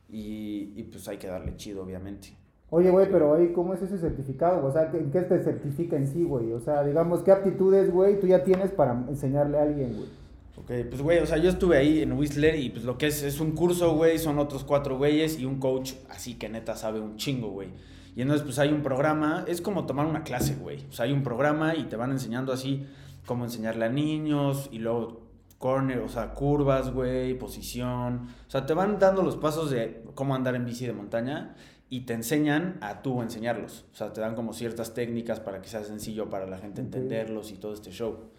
y, 0.10 0.74
y, 0.76 0.84
pues 0.92 1.08
hay 1.08 1.18
que 1.18 1.28
darle 1.28 1.56
chido, 1.56 1.84
obviamente. 1.84 2.36
Oye, 2.72 2.90
güey, 2.92 3.10
pero 3.12 3.34
ahí, 3.34 3.52
¿cómo 3.54 3.74
es 3.74 3.82
ese 3.82 3.98
certificado? 3.98 4.66
O 4.66 4.72
sea, 4.72 4.92
¿en 4.94 5.12
qué 5.12 5.22
te 5.22 5.42
certifica 5.44 5.96
en 5.96 6.08
sí, 6.08 6.24
güey? 6.24 6.52
O 6.52 6.60
sea, 6.60 6.84
digamos, 6.84 7.24
¿qué 7.24 7.32
aptitudes, 7.32 7.92
güey, 7.92 8.20
tú 8.20 8.28
ya 8.28 8.44
tienes 8.44 8.72
para 8.72 9.06
enseñarle 9.08 9.58
a 9.58 9.64
alguien, 9.64 9.96
güey? 9.96 10.10
Ok, 10.58 10.90
pues, 10.90 11.02
güey, 11.02 11.20
o 11.20 11.26
sea, 11.26 11.38
yo 11.38 11.50
estuve 11.50 11.78
ahí 11.78 12.02
en 12.02 12.12
Whistler 12.14 12.56
y 12.56 12.70
pues 12.70 12.84
lo 12.84 12.98
que 12.98 13.08
es, 13.08 13.24
es 13.24 13.40
un 13.40 13.52
curso, 13.54 13.96
güey, 13.96 14.20
son 14.20 14.38
otros 14.40 14.64
cuatro 14.64 14.98
güeyes 14.98 15.40
y 15.40 15.46
un 15.46 15.60
coach 15.60 15.94
así 16.10 16.36
que 16.36 16.50
neta 16.50 16.76
sabe 16.76 17.00
un 17.00 17.16
chingo, 17.16 17.50
güey. 17.50 17.70
Y 18.16 18.22
entonces, 18.22 18.44
pues 18.44 18.60
hay 18.60 18.74
un 18.74 18.84
programa, 18.84 19.46
es 19.48 19.62
como 19.62 19.86
tomar 19.86 20.06
una 20.06 20.24
clase, 20.24 20.56
güey. 20.56 20.86
O 20.90 20.92
sea, 20.92 21.06
hay 21.06 21.14
un 21.14 21.24
programa 21.24 21.76
y 21.76 21.86
te 21.86 21.96
van 21.96 22.12
enseñando 22.12 22.52
así 22.52 22.86
cómo 23.30 23.46
enseñarle 23.46 23.86
a 23.86 23.90
niños 23.90 24.70
y 24.72 24.80
luego 24.80 25.22
corner, 25.60 26.00
o 26.00 26.10
sea, 26.10 26.34
curvas, 26.34 26.92
güey, 26.92 27.38
posición. 27.38 28.28
O 28.48 28.50
sea, 28.50 28.66
te 28.66 28.74
van 28.74 28.98
dando 28.98 29.22
los 29.22 29.38
pasos 29.38 29.70
de 29.70 30.04
cómo 30.16 30.34
andar 30.34 30.56
en 30.56 30.66
bici 30.66 30.88
de 30.88 30.94
montaña 30.94 31.56
y 31.92 32.08
te 32.08 32.14
enseñan 32.16 32.80
a 32.82 33.04
tú 33.04 33.22
enseñarlos. 33.22 33.86
O 33.94 33.96
sea, 33.96 34.14
te 34.14 34.20
dan 34.20 34.34
como 34.34 34.52
ciertas 34.54 34.96
técnicas 34.96 35.40
para 35.40 35.62
que 35.62 35.70
sea 35.70 35.84
sencillo 35.84 36.28
para 36.28 36.48
la 36.48 36.58
gente 36.58 36.82
entenderlos 36.82 37.52
y 37.52 37.58
todo 37.58 37.76
este 37.76 37.92
show. 37.92 38.32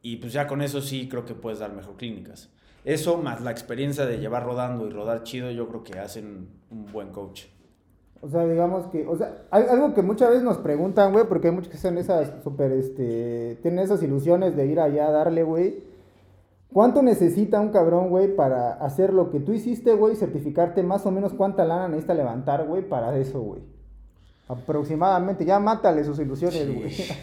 Y 0.00 0.16
pues 0.16 0.32
ya 0.32 0.46
con 0.46 0.62
eso 0.62 0.80
sí 0.80 1.10
creo 1.10 1.26
que 1.26 1.34
puedes 1.34 1.58
dar 1.58 1.74
mejor 1.74 1.98
clínicas. 1.98 2.48
Eso 2.86 3.18
más 3.18 3.42
la 3.42 3.50
experiencia 3.50 4.06
de 4.06 4.16
llevar 4.16 4.44
rodando 4.44 4.86
y 4.86 4.90
rodar 4.90 5.24
chido, 5.24 5.50
yo 5.50 5.68
creo 5.68 5.84
que 5.84 5.98
hacen 5.98 6.48
un 6.70 6.86
buen 6.90 7.10
coach. 7.10 7.42
O 8.22 8.28
sea, 8.28 8.46
digamos 8.46 8.86
que, 8.86 9.04
o 9.04 9.16
sea, 9.16 9.42
algo 9.50 9.94
que 9.94 10.02
muchas 10.02 10.28
veces 10.28 10.44
nos 10.44 10.58
preguntan, 10.58 11.12
güey, 11.12 11.26
porque 11.26 11.48
hay 11.48 11.54
muchos 11.54 11.72
que 11.72 11.76
son 11.76 11.98
esas 11.98 12.32
super, 12.44 12.70
este, 12.70 13.58
tienen 13.62 13.80
esas 13.80 14.00
ilusiones 14.00 14.54
de 14.54 14.64
ir 14.66 14.78
allá 14.78 15.08
a 15.08 15.10
darle, 15.10 15.42
güey. 15.42 15.82
¿Cuánto 16.72 17.02
necesita 17.02 17.60
un 17.60 17.70
cabrón, 17.70 18.10
güey, 18.10 18.34
para 18.36 18.74
hacer 18.74 19.12
lo 19.12 19.30
que 19.30 19.40
tú 19.40 19.52
hiciste, 19.52 19.94
güey, 19.94 20.14
certificarte 20.14 20.84
más 20.84 21.04
o 21.04 21.10
menos 21.10 21.34
cuánta 21.34 21.64
lana 21.64 21.88
necesita 21.88 22.14
levantar, 22.14 22.64
güey, 22.64 22.88
para 22.88 23.18
eso, 23.18 23.40
güey? 23.40 23.71
Aproximadamente, 24.48 25.44
ya 25.44 25.58
mátale 25.58 26.04
sus 26.04 26.18
ilusiones, 26.18 26.66
güey. 26.74 26.92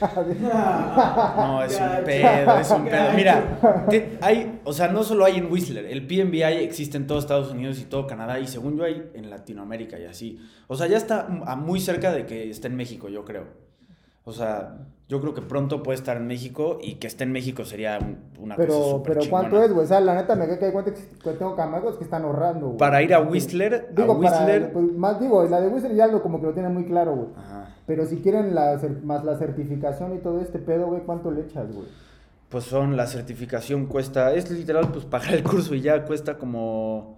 No, 1.38 1.64
es 1.64 1.80
un 1.80 2.04
pedo, 2.06 2.60
es 2.60 2.72
un 2.72 2.86
pedo. 2.86 3.14
Mira, 3.16 3.86
te- 3.90 4.18
hay, 4.22 4.60
o 4.64 4.74
sea, 4.74 4.88
no 4.88 5.04
solo 5.04 5.26
hay 5.26 5.38
en 5.38 5.52
Whistler, 5.52 5.86
el 5.86 6.08
PNBI 6.08 6.42
existe 6.64 6.98
en 6.98 7.08
todo 7.08 7.20
Estados 7.20 7.52
Unidos 7.52 7.80
y 7.80 7.84
todo 7.86 8.08
Canadá, 8.08 8.40
y 8.40 8.48
según 8.48 8.78
yo 8.78 8.84
hay 8.86 9.12
en 9.14 9.30
Latinoamérica 9.30 10.00
y 10.00 10.06
así. 10.06 10.40
O 10.68 10.76
sea, 10.76 10.88
ya 10.88 10.98
está 10.98 11.28
a 11.46 11.56
muy 11.56 11.80
cerca 11.80 12.12
de 12.12 12.26
que 12.26 12.50
esté 12.50 12.68
en 12.68 12.76
México, 12.76 13.10
yo 13.10 13.26
creo. 13.26 13.69
O 14.26 14.32
sea, 14.32 14.78
yo 15.08 15.20
creo 15.22 15.34
que 15.34 15.42
pronto 15.42 15.82
puede 15.82 15.98
estar 15.98 16.18
en 16.18 16.28
México 16.28 16.78
y 16.84 16.96
que 16.96 17.08
esté 17.08 17.24
en 17.24 17.32
México 17.32 17.66
sería 17.66 17.98
un- 18.00 18.20
una 18.38 18.56
cosa 18.56 18.68
Pero, 18.68 18.84
súper 18.92 19.18
pero 19.18 19.30
¿cuánto 19.30 19.50
chingona. 19.50 19.66
es, 19.66 19.74
güey? 19.74 19.86
O 19.86 19.88
sea, 19.88 20.00
la 20.02 20.14
neta 20.16 20.36
me 20.36 20.46
queda 20.46 20.60
que 20.60 20.72
cuenta 20.72 20.94
que 20.94 21.32
tengo 21.34 21.56
camagos 21.56 21.98
que 21.98 22.04
están 22.04 22.24
ahorrando, 22.24 22.68
güey. 22.68 22.78
Para 22.78 23.02
ir 23.02 23.14
a 23.14 23.22
Whistler, 23.22 23.74
a 23.74 23.92
Digo, 23.94 24.20
para, 24.22 24.38
Whistler... 24.38 24.74
pues, 24.74 24.86
más 24.94 25.20
digo, 25.20 25.44
la 25.46 25.62
de 25.62 25.68
Whistler 25.70 25.96
ya 25.96 26.08
lo 26.08 26.22
como 26.22 26.40
que 26.40 26.46
lo 26.48 26.54
tiene 26.54 26.70
muy 26.70 26.86
claro, 26.86 27.16
güey. 27.16 27.28
Pero 27.88 28.06
si 28.06 28.18
quieren 28.18 28.54
la, 28.54 28.80
más 29.04 29.24
la 29.26 29.36
certificación 29.38 30.14
y 30.16 30.20
todo 30.20 30.40
este 30.42 30.60
pedo, 30.60 30.86
güey, 30.88 31.02
¿cuánto 31.02 31.32
le 31.32 31.42
echas, 31.42 31.74
güey? 31.74 31.88
Pues 32.50 32.66
son, 32.66 32.96
la 32.98 33.08
certificación 33.08 33.88
cuesta, 33.88 34.34
es 34.34 34.50
literal, 34.52 34.92
pues 34.92 35.06
pagar 35.06 35.34
el 35.34 35.44
curso 35.44 35.74
y 35.74 35.82
ya 35.82 36.04
cuesta 36.06 36.38
como, 36.38 37.18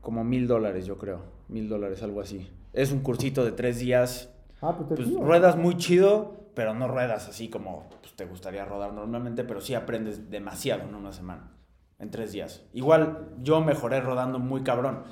como 0.00 0.24
mil 0.24 0.46
dólares, 0.46 0.86
yo 0.86 0.96
creo, 0.96 1.20
mil 1.48 1.68
dólares, 1.68 2.02
algo 2.02 2.20
así. 2.20 2.48
Es 2.72 2.92
un 2.92 3.00
cursito 3.00 3.44
de 3.44 3.52
tres 3.52 3.78
días, 3.78 4.30
Ah, 4.60 4.76
pues 4.76 4.88
pues 4.96 5.12
ruedas 5.14 5.56
muy 5.56 5.76
chido, 5.76 6.50
pero 6.54 6.74
no 6.74 6.88
ruedas 6.88 7.28
así 7.28 7.48
como 7.48 7.88
pues, 8.02 8.14
te 8.14 8.24
gustaría 8.24 8.64
rodar 8.64 8.92
normalmente, 8.92 9.44
pero 9.44 9.60
sí 9.60 9.74
aprendes 9.74 10.30
demasiado 10.30 10.82
en 10.88 10.94
una 10.94 11.12
semana, 11.12 11.52
en 11.98 12.10
tres 12.10 12.32
días. 12.32 12.62
Igual 12.72 13.28
yo 13.42 13.60
mejoré 13.60 14.00
rodando 14.00 14.38
muy 14.40 14.62
cabrón, 14.62 15.04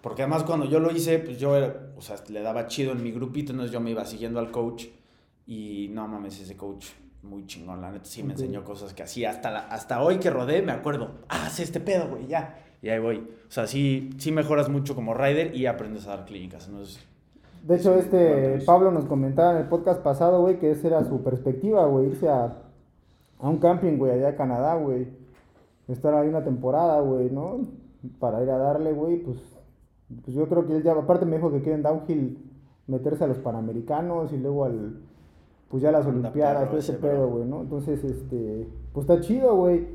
porque 0.00 0.22
además 0.22 0.44
cuando 0.44 0.66
yo 0.66 0.78
lo 0.80 0.92
hice, 0.92 1.18
pues 1.18 1.38
yo, 1.40 1.52
o 1.96 2.00
sea, 2.00 2.16
le 2.28 2.42
daba 2.42 2.66
chido 2.68 2.92
en 2.92 3.02
mi 3.02 3.10
grupito, 3.10 3.52
entonces 3.52 3.72
yo 3.72 3.80
me 3.80 3.90
iba 3.90 4.04
siguiendo 4.04 4.38
al 4.38 4.50
coach 4.52 4.86
y 5.46 5.88
no 5.92 6.06
mames, 6.06 6.40
ese 6.40 6.56
coach 6.56 6.86
muy 7.22 7.46
chingón, 7.46 7.80
la 7.80 7.90
neta 7.90 8.04
sí 8.04 8.22
me 8.22 8.32
enseñó 8.34 8.64
cosas 8.64 8.92
que 8.94 9.02
hacía, 9.02 9.30
hasta, 9.30 9.50
la- 9.50 9.66
hasta 9.68 10.02
hoy 10.02 10.18
que 10.18 10.30
rodé 10.30 10.62
me 10.62 10.72
acuerdo, 10.72 11.20
ah, 11.28 11.46
haz 11.46 11.58
este 11.60 11.80
pedo, 11.80 12.08
güey, 12.08 12.26
ya. 12.26 12.60
Y 12.82 12.90
ahí 12.90 12.98
voy. 12.98 13.16
O 13.48 13.50
sea, 13.50 13.66
sí, 13.66 14.10
sí 14.18 14.30
mejoras 14.30 14.68
mucho 14.68 14.94
como 14.94 15.14
rider 15.14 15.56
y 15.56 15.64
aprendes 15.66 16.06
a 16.06 16.10
dar 16.16 16.26
clínicas. 16.26 16.68
Entonces, 16.68 17.00
De 17.64 17.76
hecho, 17.76 17.94
este 17.94 18.58
Pablo 18.66 18.90
nos 18.90 19.06
comentaba 19.06 19.52
en 19.52 19.56
el 19.56 19.68
podcast 19.68 20.02
pasado, 20.02 20.42
güey, 20.42 20.58
que 20.58 20.70
esa 20.70 20.86
era 20.86 21.04
su 21.04 21.22
perspectiva, 21.22 21.86
güey, 21.86 22.08
irse 22.08 22.28
a, 22.28 22.58
a 23.38 23.48
un 23.48 23.56
camping, 23.56 23.96
güey, 23.96 24.12
allá 24.12 24.28
a 24.28 24.36
Canadá, 24.36 24.74
güey. 24.74 25.08
Estar 25.88 26.12
ahí 26.12 26.28
una 26.28 26.44
temporada, 26.44 27.00
güey, 27.00 27.30
¿no? 27.30 27.60
Para 28.18 28.42
ir 28.42 28.50
a 28.50 28.58
darle, 28.58 28.92
güey, 28.92 29.16
pues, 29.16 29.38
pues 30.22 30.36
yo 30.36 30.46
creo 30.46 30.66
que 30.66 30.76
él 30.76 30.82
ya, 30.82 30.92
aparte 30.92 31.24
me 31.24 31.36
dijo 31.36 31.50
que 31.50 31.62
quiere 31.62 31.76
en 31.76 31.82
downhill 31.82 32.38
meterse 32.86 33.24
a 33.24 33.28
los 33.28 33.38
Panamericanos 33.38 34.30
y 34.34 34.36
luego 34.36 34.66
al, 34.66 35.00
pues 35.70 35.82
ya 35.82 35.88
a 35.88 35.92
las 35.92 36.06
Olimpiadas, 36.06 36.68
todo 36.68 36.78
ese 36.78 36.92
pedo, 36.92 37.30
güey, 37.30 37.46
¿no? 37.46 37.62
Entonces, 37.62 38.04
este, 38.04 38.68
pues 38.92 39.08
está 39.08 39.22
chido, 39.22 39.56
güey. 39.56 39.88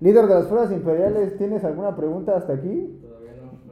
Líder 0.00 0.26
de 0.26 0.34
las 0.34 0.46
fuerzas 0.46 0.72
imperiales, 0.72 1.38
¿tienes 1.38 1.64
alguna 1.64 1.96
pregunta 1.96 2.36
hasta 2.36 2.52
aquí? 2.52 3.00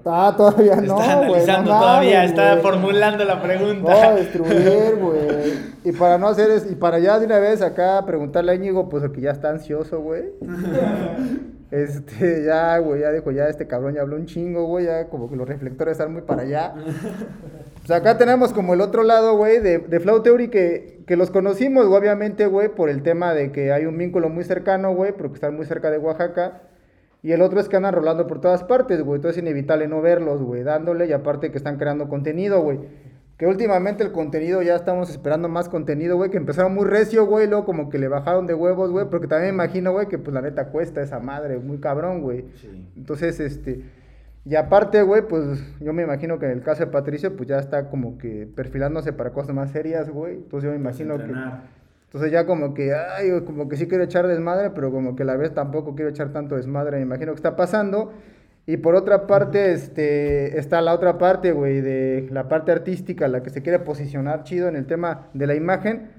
No. 0.04 0.10
Ah, 0.12 0.34
todavía 0.36 0.76
no, 0.76 0.82
está 1.00 1.14
no 1.14 1.20
analizando 1.22 1.70
mames, 1.70 1.80
todavía, 1.80 2.24
está 2.24 2.56
formulando 2.58 3.24
la 3.24 3.34
No, 3.36 3.42
pregunta. 3.42 4.14
destruir, 4.14 4.96
güey. 5.00 5.52
Y 5.84 5.92
para 5.92 6.18
no 6.18 6.28
hacer 6.28 6.50
es, 6.50 6.70
y 6.70 6.74
para 6.74 6.98
ya 6.98 7.18
de 7.18 7.26
una 7.26 7.38
vez 7.38 7.62
acá 7.62 8.04
preguntarle 8.06 8.52
a 8.52 8.54
Íñigo, 8.54 8.88
pues 8.88 9.02
el 9.04 9.12
que 9.12 9.20
ya 9.20 9.30
está 9.30 9.50
ansioso, 9.50 10.00
güey. 10.00 10.24
Este, 11.70 12.42
ya, 12.44 12.78
güey, 12.78 13.02
ya 13.02 13.12
dijo, 13.12 13.30
ya 13.30 13.46
este 13.48 13.68
cabrón 13.68 13.94
ya 13.94 14.00
habló 14.00 14.16
un 14.16 14.26
chingo, 14.26 14.64
güey, 14.64 14.86
ya 14.86 15.06
como 15.06 15.30
que 15.30 15.36
los 15.36 15.46
reflectores 15.48 15.92
están 15.92 16.12
muy 16.12 16.22
para 16.22 16.42
allá. 16.42 16.74
Pues 17.86 17.98
acá 17.98 18.18
tenemos 18.18 18.52
como 18.52 18.74
el 18.74 18.82
otro 18.82 19.02
lado, 19.04 19.36
güey, 19.36 19.58
de, 19.58 19.78
de 19.78 20.00
Flow 20.00 20.20
Theory 20.22 20.48
que, 20.48 21.02
que 21.06 21.16
los 21.16 21.30
conocimos, 21.30 21.86
obviamente, 21.86 22.46
güey, 22.46 22.68
por 22.68 22.90
el 22.90 23.02
tema 23.02 23.32
de 23.34 23.52
que 23.52 23.72
hay 23.72 23.86
un 23.86 23.96
vínculo 23.96 24.28
muy 24.28 24.44
cercano, 24.44 24.92
güey, 24.94 25.12
porque 25.12 25.34
están 25.36 25.56
muy 25.56 25.64
cerca 25.64 25.90
de 25.90 25.98
Oaxaca. 25.98 26.60
Y 27.22 27.32
el 27.32 27.42
otro 27.42 27.60
es 27.60 27.68
que 27.68 27.76
andan 27.76 27.94
rolando 27.94 28.26
por 28.26 28.40
todas 28.40 28.64
partes, 28.64 29.02
güey. 29.02 29.16
Entonces 29.16 29.38
es 29.38 29.42
inevitable 29.42 29.88
no 29.88 30.00
verlos, 30.00 30.42
güey, 30.42 30.62
dándole. 30.62 31.06
Y 31.06 31.12
aparte 31.12 31.50
que 31.50 31.58
están 31.58 31.76
creando 31.76 32.08
contenido, 32.08 32.62
güey. 32.62 32.78
Que 33.36 33.46
últimamente 33.46 34.02
el 34.02 34.12
contenido 34.12 34.62
ya 34.62 34.74
estamos 34.74 35.10
esperando 35.10 35.48
más 35.48 35.68
contenido, 35.68 36.16
güey. 36.16 36.30
Que 36.30 36.38
empezaron 36.38 36.74
muy 36.74 36.86
recio, 36.86 37.26
güey. 37.26 37.46
Luego 37.46 37.64
como 37.66 37.90
que 37.90 37.98
le 37.98 38.08
bajaron 38.08 38.46
de 38.46 38.54
huevos, 38.54 38.90
güey. 38.90 39.06
Porque 39.10 39.26
también 39.26 39.54
me 39.54 39.64
imagino, 39.64 39.92
güey, 39.92 40.08
que 40.08 40.18
pues 40.18 40.32
la 40.32 40.40
neta 40.40 40.68
cuesta 40.68 41.02
esa 41.02 41.20
madre, 41.20 41.58
muy 41.58 41.78
cabrón, 41.78 42.22
güey. 42.22 42.46
Sí. 42.54 42.88
Entonces, 42.96 43.38
este. 43.40 43.82
Y 44.46 44.56
aparte, 44.56 45.02
güey, 45.02 45.28
pues 45.28 45.62
yo 45.80 45.92
me 45.92 46.02
imagino 46.02 46.38
que 46.38 46.46
en 46.46 46.52
el 46.52 46.62
caso 46.62 46.84
de 46.84 46.90
Patricio, 46.90 47.36
pues 47.36 47.46
ya 47.48 47.58
está 47.58 47.90
como 47.90 48.16
que 48.16 48.48
perfilándose 48.54 49.12
para 49.12 49.32
cosas 49.32 49.54
más 49.54 49.70
serias, 49.70 50.08
güey. 50.08 50.36
Entonces 50.36 50.68
yo 50.68 50.70
me 50.70 50.80
imagino 50.80 51.18
que. 51.18 51.34
Entonces 52.10 52.32
ya 52.32 52.44
como 52.44 52.74
que, 52.74 52.92
ay, 52.92 53.30
como 53.46 53.68
que 53.68 53.76
sí 53.76 53.86
quiero 53.86 54.02
echar 54.02 54.26
desmadre, 54.26 54.70
pero 54.70 54.90
como 54.90 55.14
que 55.14 55.22
a 55.22 55.26
la 55.26 55.36
vez 55.36 55.54
tampoco 55.54 55.94
quiero 55.94 56.10
echar 56.10 56.32
tanto 56.32 56.56
desmadre, 56.56 56.96
me 56.96 57.02
imagino 57.04 57.30
que 57.32 57.36
está 57.36 57.54
pasando. 57.54 58.12
Y 58.66 58.78
por 58.78 58.96
otra 58.96 59.28
parte, 59.28 59.72
este, 59.72 60.58
está 60.58 60.80
la 60.82 60.92
otra 60.92 61.18
parte, 61.18 61.52
güey, 61.52 61.80
de 61.80 62.28
la 62.32 62.48
parte 62.48 62.72
artística, 62.72 63.28
la 63.28 63.42
que 63.44 63.50
se 63.50 63.62
quiere 63.62 63.78
posicionar 63.78 64.42
chido 64.42 64.68
en 64.68 64.74
el 64.76 64.86
tema 64.86 65.28
de 65.34 65.46
la 65.46 65.54
imagen. 65.54 66.10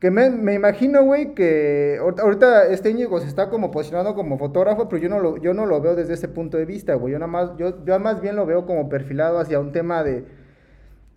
Que 0.00 0.12
me, 0.12 0.30
me 0.30 0.54
imagino, 0.54 1.02
güey, 1.04 1.34
que 1.34 1.98
ahorita- 2.00 2.22
ahorita 2.22 2.66
este 2.68 2.90
Íñigo 2.90 3.18
se 3.18 3.26
está 3.26 3.50
como 3.50 3.72
posicionando 3.72 4.14
como 4.14 4.38
fotógrafo, 4.38 4.88
pero 4.88 5.02
yo 5.02 5.08
no 5.08 5.18
lo, 5.18 5.36
yo 5.38 5.52
no 5.54 5.66
lo 5.66 5.80
veo 5.80 5.96
desde 5.96 6.14
ese 6.14 6.28
punto 6.28 6.56
de 6.56 6.64
vista, 6.64 6.94
güey. 6.94 7.12
Yo 7.12 7.18
nada 7.18 7.30
más, 7.30 7.56
yo, 7.56 7.84
yo 7.84 7.98
más 7.98 8.20
bien 8.20 8.36
lo 8.36 8.46
veo 8.46 8.64
como 8.66 8.88
perfilado 8.88 9.40
hacia 9.40 9.58
un 9.58 9.72
tema 9.72 10.04
de, 10.04 10.24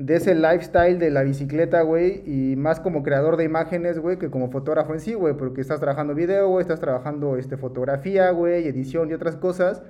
de 0.05 0.15
ese 0.15 0.33
lifestyle 0.33 0.97
de 0.97 1.11
la 1.11 1.21
bicicleta, 1.21 1.83
güey, 1.83 2.23
y 2.25 2.55
más 2.55 2.79
como 2.79 3.03
creador 3.03 3.37
de 3.37 3.43
imágenes, 3.43 3.99
güey, 3.99 4.17
que 4.17 4.31
como 4.31 4.49
fotógrafo 4.49 4.93
en 4.93 4.99
sí, 4.99 5.13
güey, 5.13 5.35
porque 5.35 5.61
estás 5.61 5.79
trabajando 5.79 6.15
video, 6.15 6.49
güey, 6.49 6.61
estás 6.61 6.79
trabajando 6.79 7.37
este, 7.37 7.55
fotografía, 7.55 8.31
güey, 8.31 8.67
edición 8.67 9.09
y 9.09 9.13
otras 9.13 9.35
cosas. 9.35 9.83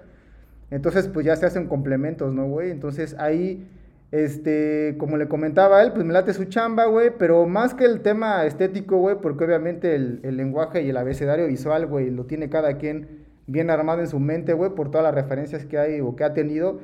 Entonces, 0.70 1.08
pues 1.08 1.25
ya 1.25 1.36
se 1.38 1.46
hacen 1.46 1.68
complementos, 1.68 2.34
¿no, 2.34 2.46
güey? 2.48 2.72
Entonces 2.72 3.15
ahí, 3.20 3.65
este, 4.12 4.96
como 4.98 5.15
le 5.15 5.30
comentaba 5.30 5.80
a 5.80 5.84
él, 5.84 5.94
pues 5.94 6.06
me 6.06 6.12
late 6.13 6.34
su 6.34 6.44
chamba, 6.46 6.86
güey, 6.86 7.12
pero 7.18 7.48
más 7.48 7.74
que 7.74 7.86
el 7.86 8.01
tema 8.01 8.46
estético, 8.46 8.98
güey, 8.98 9.15
porque 9.22 9.46
obviamente 9.46 9.96
el, 9.96 10.20
el 10.24 10.36
lenguaje 10.36 10.82
y 10.82 10.89
el 10.89 10.98
abecedario 10.98 11.48
visual, 11.48 11.88
güey, 11.88 12.10
lo 12.10 12.25
tiene 12.25 12.50
cada 12.50 12.77
quien 12.77 13.22
bien 13.48 13.70
armado 13.70 14.01
en 14.01 14.08
su 14.08 14.20
mente, 14.20 14.53
güey, 14.53 14.72
por 14.75 14.91
todas 14.91 15.06
las 15.06 15.15
referencias 15.15 15.65
que 15.65 15.77
hay 15.77 16.01
o 16.01 16.15
que 16.18 16.25
ha 16.25 16.34
tenido, 16.34 16.80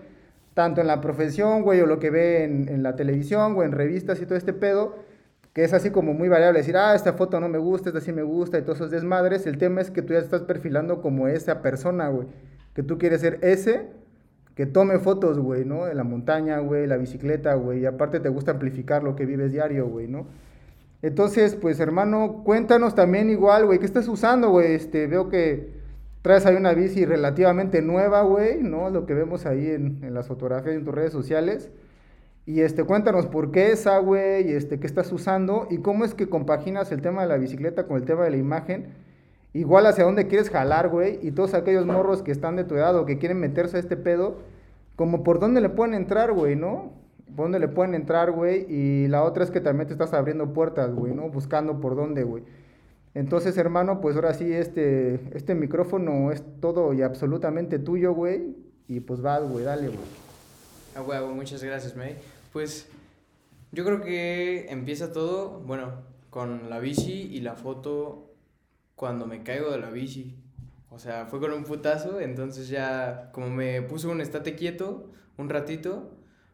tanto 0.57 0.81
en 0.81 0.87
la 0.87 1.01
profesión, 1.01 1.61
güey, 1.61 1.79
o 1.81 1.85
lo 1.85 1.99
que 1.99 2.09
ve 2.09 2.43
en, 2.43 2.67
en 2.67 2.81
la 2.81 2.95
televisión, 2.95 3.53
güey, 3.53 3.67
en 3.67 3.73
revistas 3.73 4.19
y 4.19 4.25
todo 4.25 4.35
este 4.35 4.53
pedo, 4.53 4.95
que 5.53 5.63
es 5.63 5.71
así 5.71 5.91
como 5.91 6.15
muy 6.15 6.29
variable, 6.29 6.57
decir, 6.57 6.75
ah, 6.77 6.95
esta 6.95 7.13
foto 7.13 7.39
no 7.39 7.47
me 7.47 7.59
gusta, 7.59 7.89
esta 7.89 8.01
sí 8.01 8.11
me 8.11 8.23
gusta, 8.23 8.57
y 8.57 8.63
todos 8.63 8.79
esos 8.79 8.89
desmadres, 8.89 9.45
el 9.45 9.59
tema 9.59 9.81
es 9.81 9.91
que 9.91 10.01
tú 10.01 10.13
ya 10.13 10.19
estás 10.19 10.41
perfilando 10.41 10.99
como 11.03 11.27
esa 11.27 11.61
persona, 11.61 12.09
güey, 12.09 12.27
que 12.73 12.81
tú 12.81 12.97
quieres 12.97 13.21
ser 13.21 13.37
ese, 13.43 13.85
que 14.55 14.65
tome 14.65 14.97
fotos, 14.97 15.37
güey, 15.37 15.63
¿no? 15.63 15.85
De 15.85 15.93
la 15.93 16.03
montaña, 16.03 16.57
güey, 16.57 16.87
la 16.87 16.97
bicicleta, 16.97 17.53
güey, 17.53 17.81
y 17.81 17.85
aparte 17.85 18.19
te 18.19 18.29
gusta 18.29 18.49
amplificar 18.49 19.03
lo 19.03 19.15
que 19.15 19.27
vives 19.27 19.51
diario, 19.51 19.87
güey, 19.87 20.07
¿no? 20.07 20.25
Entonces, 21.03 21.53
pues, 21.53 21.79
hermano, 21.79 22.41
cuéntanos 22.43 22.95
también 22.95 23.29
igual, 23.29 23.67
güey, 23.67 23.77
¿qué 23.77 23.85
estás 23.85 24.07
usando, 24.07 24.49
güey? 24.49 24.73
Este, 24.73 25.05
veo 25.05 25.29
que 25.29 25.76
traes 26.27 26.45
ahí 26.45 26.57
una 26.57 26.73
bici 26.73 27.05
relativamente 27.05 27.81
nueva, 27.81 28.21
güey, 28.23 28.61
¿no? 28.61 28.89
Lo 28.89 29.05
que 29.05 29.13
vemos 29.13 29.45
ahí 29.45 29.65
en, 29.69 30.03
en 30.03 30.13
las 30.13 30.27
fotografías 30.27 30.75
y 30.75 30.77
en 30.79 30.83
tus 30.83 30.93
redes 30.93 31.13
sociales. 31.13 31.71
Y 32.45 32.59
este, 32.59 32.83
cuéntanos 32.83 33.27
por 33.27 33.51
qué 33.51 33.71
esa, 33.71 33.97
güey, 33.99 34.51
este, 34.51 34.77
qué 34.77 34.87
estás 34.87 35.09
usando 35.13 35.67
y 35.69 35.77
cómo 35.77 36.03
es 36.03 36.13
que 36.13 36.27
compaginas 36.27 36.91
el 36.91 37.01
tema 37.01 37.21
de 37.21 37.29
la 37.29 37.37
bicicleta 37.37 37.87
con 37.87 37.95
el 37.95 38.03
tema 38.03 38.25
de 38.25 38.31
la 38.31 38.35
imagen. 38.35 38.87
Igual 39.53 39.85
hacia 39.85 40.03
dónde 40.03 40.27
quieres 40.27 40.49
jalar, 40.49 40.89
güey, 40.89 41.17
y 41.21 41.31
todos 41.31 41.53
aquellos 41.53 41.85
morros 41.85 42.23
que 42.23 42.33
están 42.33 42.57
de 42.57 42.65
tu 42.65 42.75
edad 42.75 42.93
o 42.97 43.05
que 43.05 43.19
quieren 43.19 43.39
meterse 43.39 43.77
a 43.77 43.79
este 43.79 43.95
pedo, 43.95 44.39
como 44.97 45.23
por 45.23 45.39
dónde 45.39 45.61
le 45.61 45.69
pueden 45.69 45.93
entrar, 45.93 46.33
güey, 46.33 46.57
¿no? 46.57 46.91
Por 47.37 47.45
dónde 47.45 47.59
le 47.59 47.69
pueden 47.69 47.95
entrar, 47.95 48.31
güey, 48.31 48.65
y 48.67 49.07
la 49.07 49.23
otra 49.23 49.45
es 49.45 49.49
que 49.49 49.61
también 49.61 49.87
te 49.87 49.93
estás 49.93 50.13
abriendo 50.13 50.51
puertas, 50.51 50.93
güey, 50.93 51.13
¿no? 51.13 51.29
Buscando 51.29 51.79
por 51.79 51.95
dónde, 51.95 52.23
güey. 52.23 52.43
Entonces, 53.17 53.57
hermano, 53.57 53.99
pues 53.99 54.15
ahora 54.15 54.35
sí, 54.35 54.53
este, 54.53 55.19
este 55.35 55.55
micrófono 55.55 56.31
es 56.31 56.43
todo 56.61 56.93
y 56.93 57.01
absolutamente 57.01 57.79
tuyo, 57.79 58.13
güey, 58.13 58.55
y 58.87 58.99
pues 58.99 59.21
vas, 59.21 59.41
güey, 59.41 59.65
dale, 59.65 59.87
güey. 59.87 59.99
A 60.95 61.01
huevo, 61.01 61.33
muchas 61.33 61.63
gracias, 61.63 61.95
May. 61.95 62.15
Pues 62.53 62.87
yo 63.71 63.83
creo 63.83 64.01
que 64.01 64.67
empieza 64.69 65.11
todo, 65.11 65.61
bueno, 65.61 65.93
con 66.29 66.69
la 66.69 66.77
bici 66.77 67.23
y 67.33 67.41
la 67.41 67.55
foto 67.55 68.35
cuando 68.95 69.25
me 69.25 69.41
caigo 69.41 69.71
de 69.71 69.79
la 69.79 69.89
bici. 69.89 70.35
O 70.91 70.99
sea, 70.99 71.25
fue 71.25 71.39
con 71.39 71.51
un 71.53 71.63
putazo, 71.63 72.19
entonces 72.19 72.69
ya 72.69 73.31
como 73.31 73.49
me 73.49 73.81
puso 73.81 74.11
un 74.11 74.21
estate 74.21 74.53
quieto 74.53 75.09
un 75.37 75.49
ratito, 75.49 76.11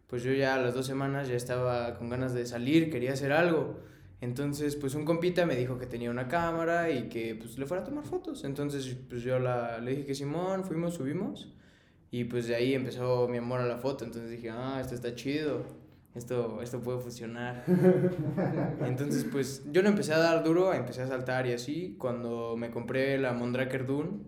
pues 0.08 0.24
yo 0.24 0.32
ya 0.32 0.56
a 0.56 0.62
las 0.62 0.74
dos 0.74 0.86
semanas 0.86 1.28
ya 1.28 1.36
estaba 1.36 1.96
con 1.96 2.08
ganas 2.10 2.34
de 2.34 2.46
salir, 2.46 2.90
quería 2.90 3.12
hacer 3.12 3.34
algo. 3.34 3.80
Entonces, 4.24 4.78
pues 4.78 4.96
un 4.96 5.04
compita 5.04 5.46
me 5.46 5.54
dijo 5.54 5.78
que 5.78 5.86
tenía 5.86 6.10
una 6.10 6.30
cámara 6.30 6.90
y 6.90 7.10
que 7.10 7.36
pues 7.36 7.58
le 7.58 7.66
fuera 7.66 7.84
a 7.84 7.86
tomar 7.86 8.06
fotos. 8.06 8.46
Entonces, 8.46 8.96
pues 9.10 9.22
yo 9.22 9.38
la, 9.38 9.80
le 9.80 9.92
dije 9.92 10.06
que 10.06 10.16
Simón, 10.16 10.64
fuimos, 10.64 10.94
subimos. 10.94 11.54
Y 12.10 12.24
pues 12.24 12.48
de 12.48 12.56
ahí 12.56 12.74
empezó 12.74 13.28
mi 13.28 13.40
amor 13.40 13.60
a 13.60 13.66
la 13.66 13.78
foto. 13.78 14.06
Entonces 14.06 14.32
dije, 14.32 14.50
ah, 14.50 14.80
esto 14.80 14.96
está 14.96 15.14
chido. 15.14 15.66
Esto, 16.16 16.62
esto 16.62 16.80
puede 16.80 17.00
funcionar. 17.00 17.66
Entonces, 18.86 19.26
pues 19.30 19.64
yo 19.70 19.84
no 19.84 19.90
empecé 19.90 20.14
a 20.14 20.20
dar 20.20 20.42
duro, 20.42 20.74
empecé 20.74 21.02
a 21.02 21.08
saltar 21.08 21.46
y 21.46 21.52
así. 21.52 21.98
Cuando 22.00 22.56
me 22.56 22.72
compré 22.72 23.18
la 23.18 23.34
Mondraker 23.34 23.86
Dune, 23.86 24.22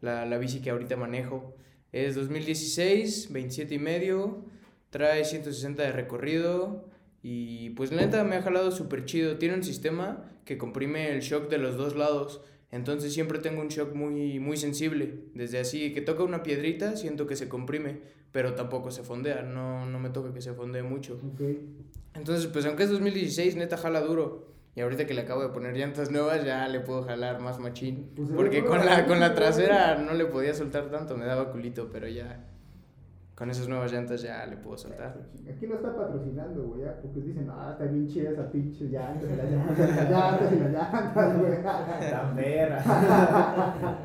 la, 0.00 0.24
la 0.24 0.38
bici 0.38 0.62
que 0.62 0.70
ahorita 0.70 0.96
manejo, 0.96 1.54
es 1.92 2.14
2016, 2.14 3.30
27 3.30 3.74
y 3.74 3.78
medio, 3.78 4.46
trae 4.88 5.26
160 5.26 5.82
de 5.82 5.92
recorrido. 5.92 6.90
Y 7.22 7.70
pues 7.70 7.92
la 7.92 8.02
neta 8.02 8.24
me 8.24 8.36
ha 8.36 8.42
jalado 8.42 8.72
súper 8.72 9.04
chido. 9.04 9.38
Tiene 9.38 9.54
un 9.54 9.62
sistema 9.62 10.24
que 10.44 10.58
comprime 10.58 11.12
el 11.12 11.20
shock 11.20 11.48
de 11.48 11.58
los 11.58 11.76
dos 11.76 11.94
lados. 11.96 12.42
Entonces 12.72 13.12
siempre 13.12 13.38
tengo 13.38 13.60
un 13.60 13.68
shock 13.68 13.94
muy, 13.94 14.40
muy 14.40 14.56
sensible. 14.56 15.26
Desde 15.34 15.60
así 15.60 15.92
que 15.92 16.00
toca 16.00 16.24
una 16.24 16.42
piedrita, 16.42 16.96
siento 16.96 17.26
que 17.26 17.36
se 17.36 17.48
comprime, 17.48 18.00
pero 18.32 18.54
tampoco 18.54 18.90
se 18.90 19.04
fondea. 19.04 19.42
No, 19.42 19.86
no 19.86 20.00
me 20.00 20.10
toca 20.10 20.32
que 20.32 20.40
se 20.40 20.52
fondee 20.52 20.82
mucho. 20.82 21.20
Entonces, 22.14 22.46
pues 22.48 22.66
aunque 22.66 22.84
es 22.84 22.90
2016, 22.90 23.56
neta 23.56 23.76
jala 23.76 24.00
duro. 24.00 24.50
Y 24.74 24.80
ahorita 24.80 25.06
que 25.06 25.12
le 25.12 25.20
acabo 25.20 25.42
de 25.42 25.50
poner 25.50 25.76
llantas 25.76 26.10
nuevas, 26.10 26.44
ya 26.44 26.66
le 26.66 26.80
puedo 26.80 27.02
jalar 27.02 27.40
más 27.40 27.60
machín. 27.60 28.10
Pues 28.16 28.30
Porque 28.30 28.64
con 28.64 28.84
la, 28.84 29.06
con 29.06 29.20
la 29.20 29.34
trasera 29.34 29.98
no 29.98 30.14
le 30.14 30.24
podía 30.24 30.54
soltar 30.54 30.90
tanto, 30.90 31.16
me 31.16 31.26
daba 31.26 31.52
culito, 31.52 31.90
pero 31.92 32.08
ya 32.08 32.51
con 33.34 33.50
esas 33.50 33.66
nuevas 33.68 33.92
llantas 33.92 34.22
ya 34.22 34.44
le 34.46 34.56
puedo 34.56 34.76
soltar. 34.76 35.16
Aquí 35.48 35.66
no 35.66 35.74
está 35.76 35.96
patrocinando, 35.96 36.64
güey, 36.64 36.82
ya, 36.82 37.00
porque 37.00 37.20
dicen, 37.20 37.48
ah, 37.50 37.70
está 37.72 37.84
bien 37.90 38.06
chida 38.08 38.30
esa 38.30 38.50
pinche 38.50 38.84
llantas, 38.84 39.28
y 39.30 39.36
las 39.36 39.50
llantas, 39.50 39.78
y 39.78 39.92
las 39.92 40.10
llantas, 40.10 40.52
y 40.52 40.56
las 40.58 40.72
llantas, 40.72 41.38
güey. 41.38 41.62
La 42.10 42.32
perra. 42.34 42.84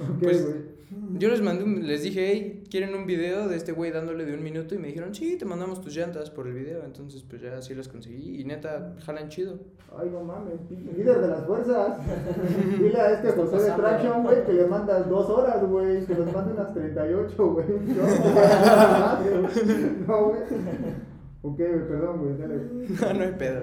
Ok, 0.00 0.18
Pues, 0.20 0.44
güey. 0.44 0.71
Yo 1.18 1.28
les 1.28 1.40
mandé, 1.42 1.62
un- 1.64 1.86
les 1.86 2.02
dije, 2.02 2.26
hey, 2.32 2.64
¿quieren 2.70 2.94
un 2.94 3.06
video 3.06 3.46
de 3.48 3.56
este 3.56 3.72
güey 3.72 3.90
dándole 3.92 4.24
de 4.24 4.34
un 4.34 4.42
minuto? 4.42 4.74
Y 4.74 4.78
me 4.78 4.88
dijeron, 4.88 5.14
sí, 5.14 5.36
te 5.36 5.44
mandamos 5.44 5.80
tus 5.80 5.94
llantas 5.94 6.30
por 6.30 6.46
el 6.46 6.54
video. 6.54 6.82
Entonces, 6.84 7.22
pues 7.28 7.42
ya 7.42 7.56
así 7.56 7.74
las 7.74 7.88
conseguí. 7.88 8.40
Y 8.40 8.44
neta, 8.44 8.94
jalan 9.04 9.28
chido. 9.28 9.58
Ay, 9.96 10.08
no 10.10 10.22
mames, 10.24 10.54
líder 10.70 11.20
de 11.20 11.28
las 11.28 11.44
fuerzas. 11.46 11.98
Dile 12.78 12.98
a 13.00 13.10
este 13.12 13.32
José 13.32 13.56
de 13.62 13.70
Traction, 13.72 14.22
güey, 14.22 14.44
que 14.46 14.52
le 14.54 14.66
mandas 14.66 15.08
dos 15.08 15.28
horas, 15.28 15.62
güey, 15.68 16.04
que 16.06 16.14
los 16.14 16.32
manden 16.32 16.54
unas 16.54 16.72
38, 16.72 17.52
güey. 17.52 17.66
No, 20.06 20.06
no, 20.06 20.24
güey. 20.28 20.40
Ok, 21.42 21.56
güey, 21.58 21.88
perdón, 21.88 22.20
güey, 22.20 22.38
dale. 22.38 23.14
no 23.18 23.24
hay 23.24 23.32
pedo. 23.32 23.62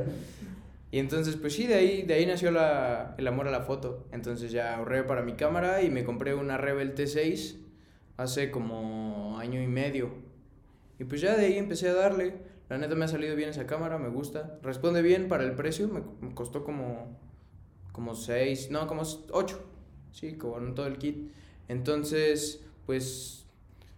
Y 0.91 0.99
entonces, 0.99 1.35
pues 1.35 1.53
sí, 1.53 1.67
de 1.67 1.75
ahí, 1.75 2.01
de 2.01 2.15
ahí 2.15 2.25
nació 2.25 2.51
la, 2.51 3.15
el 3.17 3.27
amor 3.27 3.47
a 3.47 3.51
la 3.51 3.61
foto. 3.61 4.07
Entonces 4.11 4.51
ya 4.51 4.75
ahorré 4.75 5.03
para 5.03 5.21
mi 5.21 5.33
cámara 5.33 5.83
y 5.83 5.89
me 5.89 6.03
compré 6.03 6.33
una 6.33 6.57
Rebel 6.57 6.95
T6 6.95 7.57
hace 8.17 8.49
como 8.49 9.37
año 9.39 9.61
y 9.61 9.67
medio. 9.67 10.09
Y 10.99 11.05
pues 11.05 11.21
ya 11.21 11.35
de 11.37 11.45
ahí 11.45 11.57
empecé 11.57 11.89
a 11.89 11.93
darle. 11.93 12.41
La 12.69 12.77
neta 12.77 12.95
me 12.95 13.05
ha 13.05 13.07
salido 13.07 13.35
bien 13.35 13.49
esa 13.49 13.65
cámara, 13.65 13.97
me 13.97 14.09
gusta. 14.09 14.59
Responde 14.61 15.01
bien 15.01 15.27
para 15.27 15.43
el 15.43 15.53
precio, 15.53 15.87
me, 15.87 16.33
costó 16.33 16.63
como, 16.63 17.19
como 17.91 18.15
6, 18.15 18.69
no, 18.71 18.85
como 18.87 19.03
8. 19.31 19.59
Sí, 20.11 20.33
con 20.33 20.75
todo 20.75 20.87
el 20.87 20.97
kit. 20.97 21.31
Entonces, 21.67 22.65
pues 22.85 23.45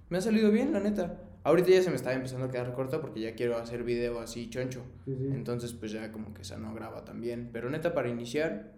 me 0.09 0.17
ha 0.17 0.21
salido 0.21 0.51
bien, 0.51 0.73
la 0.73 0.81
neta. 0.81 1.21
Ahorita 1.43 1.69
ya 1.69 1.81
se 1.81 1.89
me 1.89 1.95
está 1.95 2.13
empezando 2.13 2.45
a 2.45 2.51
quedar 2.51 2.71
corta 2.73 3.01
porque 3.01 3.19
ya 3.21 3.33
quiero 3.33 3.57
hacer 3.57 3.83
video 3.83 4.19
así 4.19 4.49
choncho. 4.49 4.83
Sí, 5.05 5.15
sí. 5.17 5.27
Entonces, 5.33 5.73
pues 5.73 5.91
ya 5.91 6.11
como 6.11 6.33
que 6.33 6.43
esa 6.43 6.57
no 6.57 6.73
graba 6.75 7.03
también. 7.03 7.49
Pero 7.51 7.69
neta, 7.69 7.93
para 7.95 8.09
iniciar, 8.09 8.73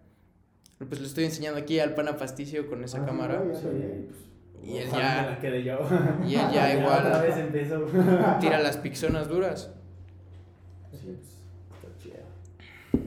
pues 0.77 1.01
le 1.01 1.07
estoy 1.07 1.25
enseñando 1.25 1.59
aquí 1.59 1.79
al 1.79 1.93
pana 1.93 2.15
pasticio 2.15 2.67
con 2.67 2.83
esa 2.83 3.01
Ah, 3.03 3.05
cámara. 3.05 3.43
ya 3.51 3.59
Sí, 3.59 3.67
pues, 3.67 4.69
Y 4.69 4.77
él 4.77 4.89
ya- 4.91 5.21
me 5.23 5.29
la 5.31 5.39
quede 5.41 5.63
yo. 5.63 5.79
Y 6.25 6.35
él 6.35 6.45
ya 6.53 6.73
igual. 6.79 7.05
Otra 7.07 7.21
vez 7.21 7.35
empezó. 7.37 7.85
Tira 8.39 8.59
las 8.59 8.77
pixonas 8.77 9.27
duras. 9.27 9.71
Sí, 10.91 10.99
pues, 11.17 11.83
está 11.83 11.97
chido. 12.01 13.03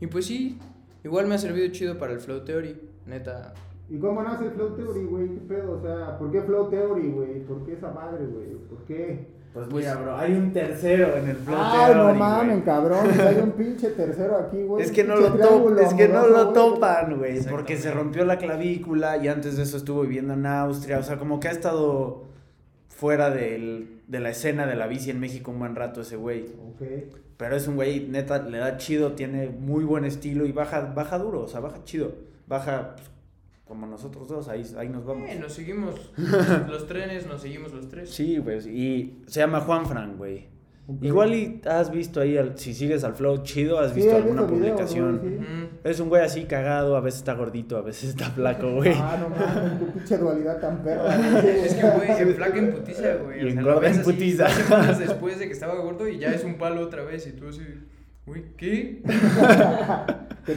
Y 0.00 0.06
pues 0.06 0.26
sí, 0.26 0.58
igual 1.02 1.26
me 1.26 1.34
ha 1.34 1.38
servido 1.38 1.66
chido 1.72 1.98
para 1.98 2.12
el 2.12 2.20
Flow 2.20 2.44
Theory. 2.44 2.80
Neta, 3.06 3.54
¿Y 3.88 3.98
cómo 3.98 4.22
nace 4.22 4.46
el 4.46 4.50
Flow 4.52 4.74
Theory, 4.76 5.04
güey? 5.04 5.28
¿Qué 5.28 5.40
pedo? 5.48 5.72
O 5.78 5.80
sea, 5.82 6.18
¿por 6.18 6.30
qué 6.32 6.40
Flow 6.42 6.68
Theory, 6.70 7.10
güey? 7.10 7.40
¿Por 7.44 7.64
qué 7.66 7.74
esa 7.74 7.90
madre, 7.92 8.26
güey? 8.26 8.52
¿Por 8.68 8.78
qué? 8.86 9.26
Pues, 9.52 9.66
Pues- 9.70 9.84
mira, 9.84 9.96
bro, 10.00 10.16
hay 10.16 10.32
un 10.32 10.52
tercero 10.52 11.16
en 11.16 11.28
el 11.28 11.36
flow 11.36 11.56
Ay, 11.60 11.94
no 11.94 12.02
theory, 12.06 12.18
mamen, 12.18 12.50
güey. 12.50 12.64
cabrón. 12.64 13.06
Hay 13.20 13.36
un 13.40 13.50
pinche 13.52 13.90
tercero 13.90 14.36
aquí, 14.36 14.62
güey. 14.64 14.82
Es 14.82 14.90
que 14.90 15.04
no 15.04 15.14
lo, 15.16 15.32
top, 15.34 15.78
es 15.78 15.94
que 15.94 16.08
no 16.08 16.26
lo 16.26 16.48
topan, 16.52 17.18
güey, 17.18 17.40
porque 17.48 17.76
se 17.76 17.92
rompió 17.92 18.24
la 18.24 18.36
clavícula 18.38 19.16
y 19.18 19.28
antes 19.28 19.56
de 19.56 19.62
eso 19.62 19.76
estuvo 19.76 20.02
viviendo 20.02 20.34
en 20.34 20.44
Austria, 20.46 20.98
o 20.98 21.02
sea, 21.04 21.18
como 21.18 21.38
que 21.38 21.46
ha 21.48 21.52
estado 21.52 22.24
fuera 22.88 23.30
del- 23.30 24.00
de 24.08 24.20
la 24.20 24.30
escena 24.30 24.66
de 24.66 24.74
la 24.76 24.86
bici 24.88 25.10
en 25.10 25.20
México 25.20 25.50
un 25.52 25.58
buen 25.60 25.76
rato 25.76 26.00
ese 26.00 26.16
güey. 26.16 26.46
Ok. 26.70 26.82
Pero 27.36 27.54
es 27.56 27.66
un 27.68 27.76
güey, 27.76 28.08
neta, 28.08 28.42
le 28.42 28.58
da 28.58 28.76
chido, 28.76 29.12
tiene 29.12 29.50
muy 29.50 29.84
buen 29.84 30.04
estilo 30.04 30.46
y 30.46 30.52
baja, 30.52 30.92
baja 30.94 31.18
duro, 31.18 31.42
o 31.42 31.48
sea, 31.48 31.60
baja 31.60 31.82
chido. 31.84 32.12
Baja 32.46 32.94
pues, 32.96 33.08
como 33.64 33.86
nosotros 33.86 34.28
dos, 34.28 34.48
ahí, 34.48 34.62
ahí 34.76 34.88
nos 34.88 35.04
vamos. 35.06 35.28
eh, 35.28 35.38
nos 35.40 35.52
seguimos 35.52 36.12
los 36.68 36.86
trenes, 36.86 37.26
nos 37.26 37.40
seguimos 37.40 37.72
los 37.72 37.88
tres. 37.88 38.10
Sí, 38.10 38.40
pues, 38.42 38.66
y 38.66 39.22
se 39.26 39.40
llama 39.40 39.60
Juan 39.60 39.86
Fran, 39.86 40.16
güey. 40.16 40.52
Ok. 40.86 41.02
Igual 41.02 41.32
y 41.34 41.62
has 41.66 41.90
visto 41.90 42.20
ahí, 42.20 42.36
al- 42.36 42.58
si 42.58 42.74
sigues 42.74 43.04
al 43.04 43.14
flow 43.14 43.42
chido, 43.42 43.78
has 43.78 43.92
Sí, 43.94 44.00
visto 44.00 44.16
alguna 44.16 44.42
videos, 44.42 44.50
publicación. 44.50 45.18
güey, 45.18 45.38
sí. 45.38 45.46
Es 45.82 45.98
un 45.98 46.10
güey 46.10 46.22
así 46.22 46.44
cagado, 46.44 46.94
a 46.96 47.00
veces 47.00 47.20
está 47.20 47.32
gordito, 47.32 47.78
a 47.78 47.80
veces 47.80 48.10
está 48.10 48.26
flaco, 48.26 48.70
güey. 48.70 48.92
Ah, 48.94 49.16
no 49.18 49.30
mames, 49.30 49.78
qué 49.80 49.86
pinche 49.98 50.18
dualidad 50.18 50.60
tan 50.60 50.82
perra. 50.82 51.16
güey. 51.16 51.48
Es 51.60 51.74
que, 51.74 51.88
güey, 51.90 52.10
en 52.10 52.34
flaca 52.34 52.58
en 52.58 52.70
putiza, 52.70 53.14
güey. 53.14 53.38
Y 53.40 53.46
O 53.46 53.50
sea, 53.50 53.60
engorda 53.60 53.86
en 53.88 53.94
así 53.94 54.02
putiza. 54.12 54.48
semanas 54.50 54.98
después 55.08 55.38
de 55.38 55.46
que 55.46 55.52
estaba 55.54 55.74
gordo 55.76 56.06
y 56.06 56.18
ya 56.18 56.34
es 56.34 56.44
un 56.44 56.58
palo 56.58 56.82
otra 56.82 57.02
vez. 57.02 57.26
Y 57.28 57.32
tú 57.32 57.48
así, 57.48 57.62
güey, 58.26 58.44
¿qué? 58.56 59.02
¿Qué, 60.44 60.54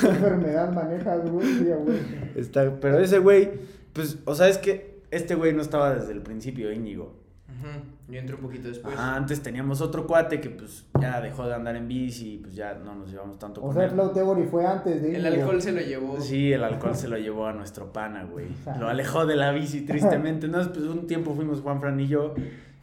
qué 0.00 0.06
enfermedad 0.08 0.72
manejas, 0.72 1.30
güey? 1.30 1.46
Sí, 1.46 1.64
güey. 1.84 1.98
Está, 2.34 2.70
pero 2.80 2.98
ese 2.98 3.18
güey, 3.18 3.50
pues, 3.92 4.18
o 4.24 4.34
sea, 4.34 4.48
es 4.48 4.58
que 4.58 5.00
este 5.10 5.34
güey 5.34 5.52
no 5.52 5.62
estaba 5.62 5.94
desde 5.94 6.12
el 6.12 6.22
principio, 6.22 6.72
Íñigo. 6.72 7.14
Ujú, 7.48 8.12
Yo 8.12 8.18
entré 8.18 8.34
un 8.34 8.42
poquito 8.42 8.68
después. 8.68 8.94
Ajá, 8.98 9.14
antes 9.16 9.40
teníamos 9.42 9.80
otro 9.80 10.06
cuate 10.06 10.40
que 10.40 10.50
pues 10.50 10.84
ya 11.00 11.20
dejó 11.20 11.46
de 11.46 11.54
andar 11.54 11.76
en 11.76 11.86
bici 11.88 12.34
y 12.34 12.38
pues 12.38 12.54
ya 12.56 12.74
no 12.74 12.94
nos 12.96 13.10
llevamos 13.10 13.38
tanto 13.38 13.60
O 13.62 13.66
con 13.66 13.74
sea, 13.74 13.84
él. 13.84 13.90
el 13.90 13.94
Flow 13.94 14.12
Theory 14.12 14.42
fue 14.50 14.66
antes 14.66 15.00
de 15.00 15.16
El 15.16 15.24
alcohol 15.24 15.62
se 15.62 15.70
lo 15.72 15.80
llevó. 15.80 16.20
Sí, 16.20 16.52
el 16.52 16.64
alcohol 16.64 16.96
se 16.96 17.06
lo 17.08 17.16
llevó 17.16 17.46
a 17.46 17.52
nuestro 17.52 17.92
pana, 17.92 18.24
güey. 18.24 18.46
Lo 18.80 18.88
alejó 18.88 19.24
de 19.26 19.36
la 19.36 19.52
bici 19.52 19.82
tristemente. 19.82 20.48
No, 20.48 20.58
pues 20.58 20.84
un 20.84 21.06
tiempo 21.06 21.34
fuimos 21.34 21.60
Juan 21.60 21.80
Fran 21.80 21.98
y 22.00 22.08
yo 22.08 22.34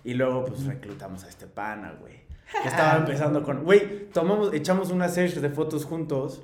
y 0.06 0.14
luego 0.14 0.46
pues 0.46 0.66
reclutamos 0.66 1.26
a 1.26 1.30
este 1.30 1.46
pana, 1.46 1.94
güey. 2.00 2.14
Que 2.62 2.68
estaba 2.68 2.98
empezando 2.98 3.44
con, 3.44 3.64
güey, 3.64 4.10
tomamos, 4.12 4.54
echamos 4.54 4.92
una 4.92 5.10
serie 5.10 5.40
de 5.40 5.50
fotos 5.50 5.86
juntos 5.86 6.42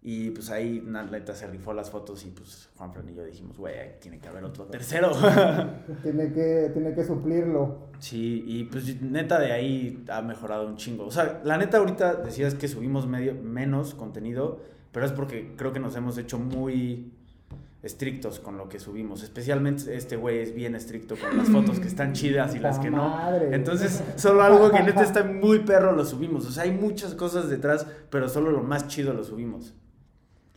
y 0.00 0.30
pues 0.30 0.48
ahí 0.50 0.82
neta 0.86 1.34
se 1.34 1.46
rifó 1.48 1.72
las 1.72 1.90
fotos 1.90 2.24
y 2.24 2.30
pues 2.30 2.70
Juan 2.76 2.92
Fran 2.92 3.08
y 3.08 3.14
yo 3.14 3.24
dijimos, 3.24 3.58
güey, 3.58 3.98
tiene 4.00 4.18
que 4.18 4.28
haber 4.28 4.44
otro 4.44 4.64
tercero. 4.66 5.10
Tiene 6.02 6.32
que, 6.32 6.70
tiene 6.72 6.94
que 6.94 7.04
suplirlo. 7.04 7.88
Sí, 7.98 8.44
y 8.46 8.64
pues 8.64 9.02
neta 9.02 9.38
de 9.38 9.52
ahí 9.52 10.04
ha 10.08 10.22
mejorado 10.22 10.66
un 10.66 10.76
chingo. 10.76 11.04
O 11.04 11.10
sea, 11.10 11.40
la 11.44 11.58
neta 11.58 11.78
ahorita 11.78 12.14
decías 12.14 12.54
que 12.54 12.68
subimos 12.68 13.06
medio, 13.06 13.34
menos 13.34 13.94
contenido, 13.94 14.60
pero 14.92 15.04
es 15.04 15.12
porque 15.12 15.54
creo 15.56 15.72
que 15.72 15.80
nos 15.80 15.96
hemos 15.96 16.16
hecho 16.16 16.38
muy 16.38 17.12
estrictos 17.82 18.40
con 18.40 18.58
lo 18.58 18.68
que 18.68 18.80
subimos. 18.80 19.22
Especialmente 19.22 19.96
este 19.96 20.16
güey 20.16 20.38
es 20.38 20.54
bien 20.54 20.74
estricto 20.74 21.14
con 21.16 21.36
las 21.36 21.48
fotos 21.48 21.78
que 21.78 21.88
están 21.88 22.12
chidas 22.12 22.54
y 22.54 22.58
las 22.58 22.78
que 22.78 22.90
no. 22.90 23.16
Entonces, 23.52 24.02
solo 24.16 24.42
algo 24.42 24.70
que 24.70 24.82
neta 24.82 25.02
está 25.02 25.22
muy 25.24 25.60
perro 25.60 25.92
lo 25.92 26.04
subimos. 26.04 26.46
O 26.46 26.50
sea, 26.50 26.64
hay 26.64 26.72
muchas 26.72 27.14
cosas 27.14 27.48
detrás, 27.48 27.86
pero 28.10 28.28
solo 28.28 28.50
lo 28.50 28.62
más 28.62 28.88
chido 28.88 29.12
lo 29.12 29.24
subimos. 29.24 29.74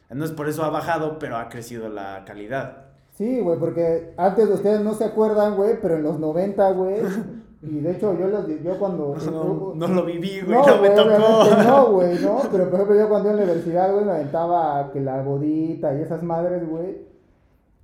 Entonces, 0.10 0.36
por 0.36 0.50
eso 0.50 0.64
ha 0.64 0.70
bajado, 0.70 1.20
pero 1.20 1.38
ha 1.38 1.48
crecido 1.48 1.90
la 1.90 2.26
calidad. 2.26 2.86
Sí, 3.14 3.40
güey, 3.40 3.60
porque 3.60 4.14
antes 4.18 4.50
ustedes 4.50 4.82
no 4.82 4.94
se 4.94 5.06
acuerdan, 5.06 5.56
güey, 5.56 5.80
pero 5.82 5.96
en 5.98 6.04
los 6.04 6.20
90, 6.20 6.72
güey. 6.72 7.02
Y 7.64 7.80
de 7.80 7.92
hecho, 7.92 8.18
yo, 8.18 8.28
los, 8.28 8.48
yo 8.64 8.80
cuando. 8.80 9.16
No, 9.32 9.74
no 9.76 9.88
lo 9.88 10.06
viví, 10.06 10.42
güey, 10.42 10.58
No, 10.58 10.66
no, 10.66 10.82
me 10.82 10.90
güey, 10.90 10.96
tocó. 10.96 11.64
No, 11.64 11.86
güey, 11.92 12.20
no. 12.20 12.40
Pero 12.52 12.66
por 12.66 12.74
ejemplo, 12.76 12.96
yo 12.96 13.10
cuando 13.10 13.30
iba 13.30 13.34
a 13.34 13.38
la 13.38 13.44
universidad, 13.44 13.94
güey, 13.94 14.06
me 14.06 14.12
aventaba 14.12 14.90
que 14.92 15.00
la 15.00 15.22
bodita 15.22 15.94
y 15.94 16.02
esas 16.02 16.24
madres, 16.24 16.68
güey. 16.68 17.06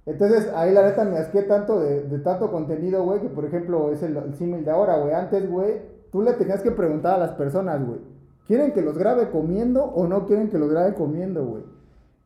Entonces, 0.08 0.52
ahí 0.56 0.74
la 0.74 0.84
neta 0.84 1.04
me 1.04 1.18
asqué 1.18 1.44
tanto 1.44 1.80
de, 1.80 2.04
de 2.04 2.20
tanto 2.20 2.50
contenido, 2.50 3.04
güey, 3.04 3.20
que 3.20 3.28
por 3.28 3.46
ejemplo 3.46 3.92
es 3.92 4.02
el, 4.02 4.18
el 4.18 4.34
símil 4.36 4.66
de 4.66 4.72
ahora, 4.72 4.98
güey. 4.98 5.14
Antes, 5.14 5.48
güey, 5.50 5.82
tú 6.12 6.24
le 6.24 6.34
tenías 6.34 6.64
que 6.64 6.72
preguntar 6.72 7.16
a 7.16 7.20
las 7.20 7.32
personas, 7.32 7.86
güey. 7.86 8.00
¿Quieren 8.48 8.72
que 8.72 8.82
los 8.82 8.98
grabe 8.98 9.30
comiendo 9.30 9.84
o 9.84 10.08
no 10.08 10.26
quieren 10.26 10.50
que 10.50 10.58
los 10.58 10.72
grabe 10.72 10.94
comiendo, 10.96 11.46
güey? 11.46 11.64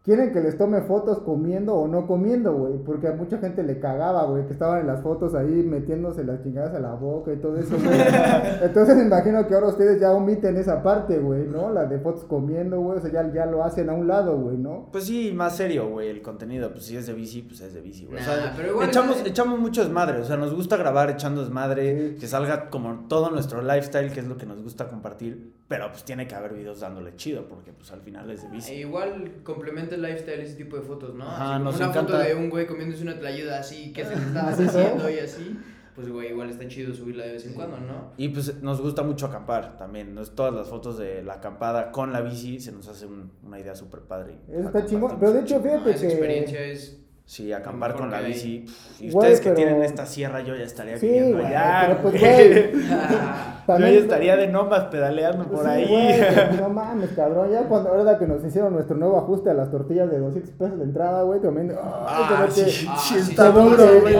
Quieren 0.04 0.32
que 0.32 0.40
les 0.42 0.58
tome 0.58 0.82
fotos 0.82 1.20
comiendo 1.20 1.76
o 1.76 1.88
no 1.88 2.08
comiendo, 2.08 2.54
güey. 2.54 2.78
Porque 2.84 3.08
a 3.08 3.14
mucha 3.14 3.38
gente 3.38 3.64
le 3.64 3.80
cagaba, 3.80 4.24
güey, 4.26 4.46
que 4.48 4.54
estaban 4.54 4.82
en 4.82 4.88
las 4.88 5.02
fotos 5.02 5.36
ahí 5.36 5.64
metiéndose 5.64 6.24
las 6.24 6.42
chingadas 6.44 6.74
a 6.74 6.80
la 6.80 6.94
boca 6.94 7.32
y 7.34 7.38
todo 7.38 7.58
eso, 7.58 7.76
güey. 7.78 8.00
Entonces 8.62 8.96
me 8.98 9.04
imagino 9.04 9.48
que 9.48 9.54
ahora 9.56 9.68
ustedes 9.68 10.00
ya 10.00 10.12
omiten 10.12 10.58
esa 10.58 10.82
parte, 10.82 11.20
güey, 11.20 11.46
¿no? 11.48 11.72
La 11.72 11.86
de 11.86 12.00
fotos 12.00 12.24
comiendo, 12.26 12.80
güey. 12.82 12.98
O 12.98 13.02
sea, 13.02 13.12
ya, 13.12 13.32
ya 13.34 13.46
lo 13.46 13.64
hacen 13.64 13.90
a 13.90 13.94
un 13.94 14.08
lado, 14.08 14.38
güey, 14.38 14.58
¿no? 14.58 14.90
Pues 14.92 15.06
sí, 15.06 15.32
más 15.36 15.56
serio, 15.56 15.90
güey, 15.90 16.10
el 16.10 16.22
contenido. 16.22 16.72
Pues 16.72 16.86
si 16.86 16.98
es 16.98 17.06
de 17.08 17.14
bici, 17.14 17.42
pues 17.44 17.62
es 17.62 17.74
de 17.74 17.82
bici, 17.82 18.06
güey. 18.06 18.18
o 18.18 18.20
Nah, 18.22 18.26
sea, 18.34 18.54
pero 18.58 18.70
igual 18.72 18.90
echamos, 18.90 19.24
echamos 19.26 19.60
mucho 19.60 19.82
desmadre. 19.84 20.20
O 20.20 20.26
sea, 20.26 20.38
nos 20.38 20.54
gusta 20.56 20.78
grabar 20.78 21.10
echando 21.12 21.42
desmadre. 21.42 22.10
Sí. 22.14 22.16
Que 22.20 22.28
salga 22.28 22.70
como 22.70 23.06
todo 23.08 23.30
nuestro 23.30 23.62
lifestyle, 23.62 24.12
que 24.12 24.20
es 24.22 24.28
lo 24.28 24.38
que 24.38 24.46
nos 24.46 24.62
gusta 24.64 24.88
compartir. 24.88 25.54
Pero 25.68 25.90
pues 25.90 26.04
tiene 26.04 26.28
que 26.28 26.36
haber 26.36 26.54
videos 26.54 26.82
dándole 26.82 27.16
chido, 27.16 27.46
porque 27.48 27.72
pues 27.72 27.92
al 27.94 28.02
final 28.02 28.30
es 28.30 28.42
de 28.42 28.48
E 28.48 28.52
bici. 28.52 28.74
igual 28.74 29.32
complementa 29.44 29.91
lifestyle 29.98 30.42
ese 30.42 30.56
tipo 30.56 30.76
de 30.76 30.82
fotos, 30.84 31.14
¿no? 31.16 31.24
Ajá, 31.26 31.36
Así 31.44 31.54
como 31.54 31.64
nos 31.66 31.76
una 31.78 31.86
encanta. 31.88 32.14
foto 32.14 32.24
de 32.24 32.36
un 32.36 32.50
güey 32.50 32.68
comiéndose 32.68 33.04
una 33.04 33.18
tlayuda 33.20 33.60
así 33.60 33.92
que 33.94 34.06
se 34.06 34.16
le 34.16 34.22
está 34.22 34.50
haciendo 34.50 35.10
y 35.10 35.20
así. 35.20 35.58
Pues 35.96 36.08
güey, 36.10 36.30
igual 36.30 36.50
está 36.50 36.66
chido 36.70 36.94
subirla 36.94 37.26
de 37.26 37.34
vez 37.34 37.46
en 37.46 37.54
cuando, 37.54 37.78
¿no? 37.78 38.14
Y 38.18 38.30
pues 38.30 38.62
nos 38.64 38.80
gusta 38.82 39.04
mucho 39.04 39.26
acampar 39.26 39.78
también. 39.78 40.16
Nos- 40.16 40.34
Todas 40.36 40.54
las 40.54 40.70
fotos 40.70 40.98
de 40.98 41.22
la 41.22 41.34
acampada 41.34 41.92
con 41.92 42.14
la 42.14 42.22
bici 42.22 42.60
se 42.62 42.72
nos 42.72 42.88
hace 42.88 43.06
un- 43.06 43.30
una 43.44 43.60
idea 43.60 43.76
súper 43.76 44.00
padre. 44.02 44.38
Está 44.50 44.86
chingón. 44.86 45.18
Pero 45.20 45.34
de 45.34 45.42
hecho, 45.42 45.56
chingo. 45.56 45.66
No, 45.66 45.72
fíjate 45.74 45.92
esa 45.92 46.02
que. 46.02 46.08
experiencia 46.08 46.60
es 46.66 46.98
Sí, 47.26 47.54
acampar 47.54 47.94
con 47.96 48.12
la 48.12 48.20
bici. 48.20 48.66
pff, 48.66 49.02
Y 49.02 49.08
ustedes 49.10 49.40
que 49.40 49.52
pero- 49.52 49.56
tienen 49.56 49.84
esta 49.84 50.06
sierra, 50.06 50.42
yo 50.42 50.54
ya 50.54 50.66
estaría 50.66 50.98
Sí, 50.98 51.08
viviendo 51.08 51.38
güey, 51.38 51.46
allá. 51.48 51.84
pero 51.88 52.02
pues, 52.02 52.14
yo 52.22 53.66
también- 53.66 53.94
ya 53.94 54.00
estaría 54.02 54.36
de 54.36 54.48
nómadas 54.48 54.86
pedaleando 54.90 55.46
por 55.46 55.64
Sí, 55.64 55.70
ahí. 55.70 56.22
no 56.60 56.68
mames, 56.70 57.12
cabrón. 57.12 57.50
Ya 57.52 57.62
cuando 57.70 57.90
ahora 57.90 58.18
que 58.18 58.28
nos 58.28 58.44
hicieron 58.44 58.74
nuestro 58.74 58.98
nuevo 58.98 59.18
ajuste 59.18 59.50
a 59.50 59.54
las 59.54 59.72
tortillas 59.72 60.12
de 60.12 60.20
200 60.20 60.52
pesos 60.56 60.78
de 60.78 60.84
entrada, 60.84 61.24
güey, 61.24 61.40
también. 61.40 61.72
ay, 61.72 61.78
Ah, 61.82 62.28
como 62.36 62.46
que- 62.54 62.70
sí, 62.70 62.86
Ah, 62.90 62.98
sí, 63.00 63.14
sí, 63.22 63.32
está 63.32 63.50
duro, 63.50 64.02
güey. 64.02 64.16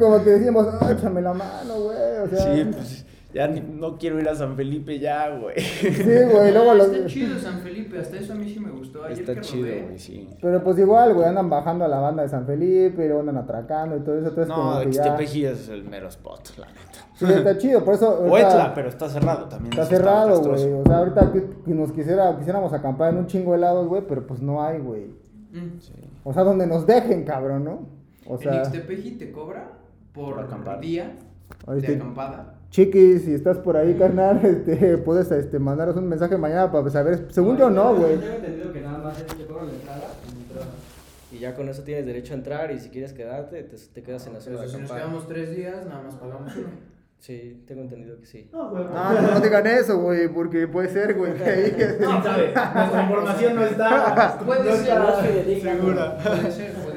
Como 0.00 0.24
que 0.24 0.30
decíamos, 0.30 0.66
"Ay, 0.80 0.94
échame 0.98 1.22
la 1.22 1.34
mano, 1.34 1.74
güey. 1.74 1.98
O 2.24 2.28
sea, 2.28 2.54
Sí, 2.54 2.64
pues 2.72 3.06
ya 3.32 3.46
ni- 3.48 3.60
no 3.60 3.98
quiero 3.98 4.18
ir 4.18 4.28
a 4.28 4.34
San 4.34 4.56
Felipe 4.56 4.98
ya, 4.98 5.28
güey. 5.36 5.58
sí, 5.60 5.90
güey. 6.32 6.52
Luego 6.52 6.74
los. 6.74 6.88
Está 6.88 7.06
chido 7.06 7.38
San 7.38 7.60
Felipe, 7.60 7.98
hasta 7.98 8.16
eso 8.18 8.32
a 8.32 8.36
mí 8.36 8.48
sí 8.52 8.58
me 8.60 8.70
gustó. 8.70 9.04
Ayer 9.04 9.20
Está 9.20 9.34
que 9.34 9.40
chido, 9.42 9.66
güey, 9.84 9.98
sí. 9.98 10.28
Pero 10.40 10.62
pues 10.64 10.78
igual, 10.78 11.14
güey, 11.14 11.26
andan 11.28 11.50
bajando 11.50 11.84
a 11.84 11.88
la 11.88 11.98
banda 12.00 12.22
de 12.22 12.28
San 12.28 12.46
Felipe, 12.46 13.04
luego 13.06 13.20
andan 13.20 13.36
atracando 13.38 13.96
y 13.96 14.00
todo 14.00 14.18
eso. 14.18 14.28
Entonces, 14.28 14.48
No, 14.48 14.54
como 14.54 14.80
que 14.80 14.92
ya. 14.92 15.02
Xtepeji 15.04 15.44
es 15.46 15.68
el 15.68 15.84
mero 15.84 16.08
spot, 16.08 16.56
la 16.58 16.66
neta. 16.68 16.78
Sí, 17.14 17.24
está 17.26 17.58
chido, 17.58 17.84
por 17.84 17.94
eso. 17.94 18.06
ahorita 18.16 18.32
Huetla, 18.32 18.74
pero 18.74 18.88
está 18.88 19.08
cerrado 19.08 19.46
también. 19.48 19.72
Está 19.72 19.82
está 19.82 19.96
cerrado, 19.96 20.40
güey. 20.40 20.72
O 20.72 20.82
sea, 20.86 20.98
ahorita 20.98 21.32
que, 21.32 21.44
que 21.64 21.70
nos 21.74 21.92
quisiera, 21.92 22.36
quisiéramos 22.38 22.72
acampar 22.72 23.12
en 23.12 23.18
un 23.18 23.26
chingo 23.26 23.52
de 23.52 23.58
helados, 23.58 23.86
güey, 23.88 24.02
pero 24.08 24.26
pues 24.26 24.40
no 24.40 24.62
hay, 24.62 24.78
güey. 24.78 25.06
Mm. 25.52 25.78
Sí. 25.80 25.92
O 26.24 26.32
sea, 26.32 26.44
donde 26.44 26.66
nos 26.66 26.86
dejen, 26.86 27.24
cabrón, 27.24 27.64
¿no? 27.64 27.86
O 28.26 28.34
En 28.34 28.38
sea, 28.40 28.62
Ixtepeji 28.62 29.12
te 29.12 29.32
cobra 29.32 29.72
por, 30.12 30.34
Por 30.36 30.44
acampar. 30.44 30.80
día 30.80 31.16
Ahí 31.66 31.80
de 31.80 31.86
está. 31.92 31.98
acampada. 32.04 32.54
Chiquis, 32.70 33.24
si 33.24 33.34
estás 33.34 33.58
por 33.58 33.76
ahí, 33.76 33.94
carnal, 33.94 34.40
este, 34.44 34.98
puedes 34.98 35.30
este, 35.30 35.58
mandaros 35.58 35.96
un 35.96 36.08
mensaje 36.08 36.36
mañana 36.36 36.70
para 36.70 36.88
saber. 36.90 37.26
Según 37.30 37.56
yo, 37.56 37.70
no, 37.70 37.94
güey. 37.94 38.18
Tengo 38.18 38.34
entendido 38.34 38.72
que 38.72 38.80
nada 38.80 38.98
más 38.98 39.18
es 39.18 39.26
te 39.26 39.44
cobran 39.46 39.66
la 39.68 39.72
entrada 39.72 40.08
y 41.30 41.38
ya 41.40 41.54
con 41.54 41.68
eso 41.68 41.82
tienes 41.82 42.06
derecho 42.06 42.32
a 42.32 42.36
entrar 42.36 42.70
y 42.70 42.80
si 42.80 42.88
quieres 42.88 43.12
quedarte, 43.12 43.62
te, 43.62 43.76
te 43.76 44.02
quedas 44.02 44.26
en 44.26 44.34
la 44.34 44.40
zona 44.40 44.56
de 44.60 44.64
Entonces, 44.64 44.80
si 44.88 44.92
nos 44.92 44.92
quedamos 44.92 45.28
tres 45.28 45.54
días, 45.54 45.86
nada 45.86 46.02
más 46.02 46.14
pagamos 46.14 46.56
uno. 46.56 46.68
Sí, 47.18 47.64
tengo 47.66 47.82
entendido 47.82 48.18
que 48.20 48.26
sí. 48.26 48.48
Ah, 48.54 49.18
no, 49.20 49.34
no 49.34 49.40
digan 49.40 49.66
eso, 49.66 49.98
güey, 49.98 50.28
porque 50.28 50.68
puede 50.68 50.88
ser, 50.88 51.14
güey. 51.14 51.34
que 51.34 51.44
ahí- 51.44 51.76
sabe? 52.22 52.54
Nuestra 52.54 53.02
información 53.02 53.56
no 53.56 53.64
está. 53.64 54.38
Puede 54.46 54.72
ser, 54.76 55.60
segura. 55.60 56.16
puede 56.16 56.50
ser, 56.52 56.72
puede 56.72 56.86
ser. 56.86 56.87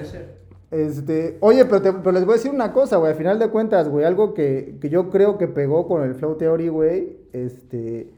Este, 0.72 1.38
oye, 1.42 1.66
pero, 1.66 1.82
te- 1.82 1.92
pero 1.94 2.12
les 2.14 2.24
voy 2.26 2.34
a 2.34 2.38
decir 2.38 2.52
una 2.52 2.72
cosa, 2.72 2.98
güey. 2.98 3.12
Al 3.12 3.18
final 3.18 3.38
de 3.40 3.50
cuentas, 3.50 3.90
güey, 3.90 4.06
algo 4.06 4.34
que, 4.34 4.78
que 4.82 4.90
yo 4.90 5.10
creo 5.10 5.38
que 5.38 5.48
pegó 5.48 5.88
con 5.88 6.02
el 6.04 6.16
Flow 6.16 6.36
Theory, 6.36 6.70
güey, 6.70 7.18
este, 7.34 8.10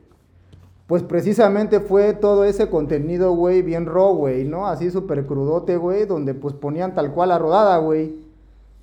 pues 0.85 1.01
precisamente 1.01 1.79
fue 1.79 2.13
todo 2.13 2.45
ese 2.45 2.69
contenido, 2.69 3.33
güey, 3.33 3.63
bien 3.63 3.87
raw, 3.87 4.13
güey, 4.15 4.43
¿no? 4.45 4.67
Así 4.67 4.91
súper 4.91 5.25
crudote, 5.25 5.77
güey, 5.77 6.05
donde 6.05 6.35
pues 6.35 6.53
ponían 6.53 6.93
tal 6.93 7.11
cual 7.11 7.29
la 7.29 7.39
rodada, 7.39 7.77
güey. 7.79 8.15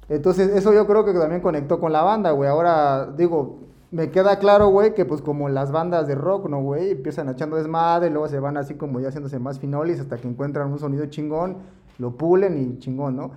Entonces, 0.08 0.48
eso 0.50 0.72
yo 0.72 0.86
creo 0.88 1.04
que 1.04 1.12
también 1.12 1.40
conectó 1.40 1.78
con 1.78 1.92
la 1.92 2.02
banda, 2.02 2.32
güey. 2.32 2.50
Ahora, 2.50 3.12
digo, 3.16 3.58
me 3.92 4.10
queda 4.10 4.40
claro, 4.40 4.68
güey, 4.68 4.94
que 4.94 5.04
pues 5.04 5.22
como 5.22 5.48
las 5.48 5.70
bandas 5.70 6.08
de 6.08 6.16
rock, 6.16 6.48
¿no, 6.48 6.60
güey? 6.60 6.90
Empiezan 6.90 7.28
echando 7.28 7.54
desmadre, 7.56 8.10
luego 8.10 8.26
se 8.26 8.40
van 8.40 8.56
así 8.56 8.74
como 8.74 8.98
ya 8.98 9.08
haciéndose 9.08 9.38
más 9.38 9.60
finolis 9.60 10.00
hasta 10.00 10.16
que 10.16 10.26
encuentran 10.26 10.72
un 10.72 10.80
sonido 10.80 11.06
chingón, 11.06 11.58
lo 11.98 12.12
pulen 12.16 12.58
y 12.60 12.78
chingón, 12.80 13.14
¿no? 13.14 13.30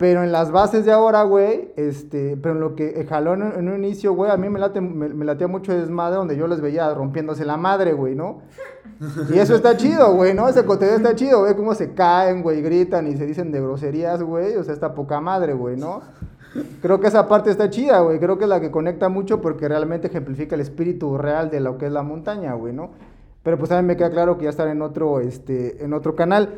Pero 0.00 0.24
en 0.24 0.32
las 0.32 0.50
bases 0.50 0.86
de 0.86 0.92
ahora, 0.92 1.24
güey, 1.24 1.72
este, 1.76 2.38
pero 2.38 2.54
en 2.54 2.60
lo 2.62 2.74
que 2.74 3.06
jaló 3.06 3.34
en, 3.34 3.68
un 3.68 3.84
inicio, 3.84 4.14
güey, 4.14 4.30
a 4.30 4.38
mí 4.38 4.48
me, 4.48 4.58
late, 4.58 4.80
me, 4.80 5.10
me 5.10 5.26
latía 5.26 5.46
mucho 5.46 5.74
desmadre 5.74 6.16
donde 6.16 6.38
yo 6.38 6.46
les 6.46 6.62
veía 6.62 6.94
rompiéndose 6.94 7.44
la 7.44 7.58
madre, 7.58 7.92
güey, 7.92 8.14
¿no? 8.14 8.40
Y 9.30 9.38
eso 9.38 9.54
está 9.54 9.76
chido, 9.76 10.14
güey, 10.14 10.32
¿no? 10.32 10.48
Ese 10.48 10.64
contenido 10.64 10.96
está 10.96 11.14
chido, 11.14 11.40
güey, 11.40 11.54
cómo 11.54 11.74
se 11.74 11.92
caen, 11.92 12.42
güey, 12.42 12.62
gritan 12.62 13.08
y 13.08 13.16
se 13.18 13.26
dicen 13.26 13.52
de 13.52 13.60
groserías, 13.60 14.22
güey, 14.22 14.56
o 14.56 14.64
sea, 14.64 14.72
está 14.72 14.94
poca 14.94 15.20
madre, 15.20 15.52
güey, 15.52 15.76
¿no? 15.76 16.00
Creo 16.80 16.98
que 16.98 17.08
esa 17.08 17.28
parte 17.28 17.50
está 17.50 17.68
chida, 17.68 18.00
güey, 18.00 18.18
creo 18.18 18.38
que 18.38 18.44
es 18.44 18.50
la 18.50 18.58
que 18.58 18.70
conecta 18.70 19.10
mucho 19.10 19.42
porque 19.42 19.68
realmente 19.68 20.06
ejemplifica 20.06 20.54
el 20.54 20.62
espíritu 20.62 21.18
real 21.18 21.50
de 21.50 21.60
lo 21.60 21.76
que 21.76 21.84
es 21.84 21.92
la 21.92 22.02
montaña, 22.02 22.54
güey, 22.54 22.72
¿no? 22.72 22.92
Pero 23.42 23.58
pues 23.58 23.68
también 23.68 23.86
me 23.86 23.96
queda 23.98 24.10
claro 24.10 24.38
que 24.38 24.44
ya 24.44 24.50
están 24.50 24.68
en 24.68 24.80
otro, 24.80 25.20
este, 25.20 25.84
en 25.84 25.92
otro 25.92 26.14
canal. 26.14 26.54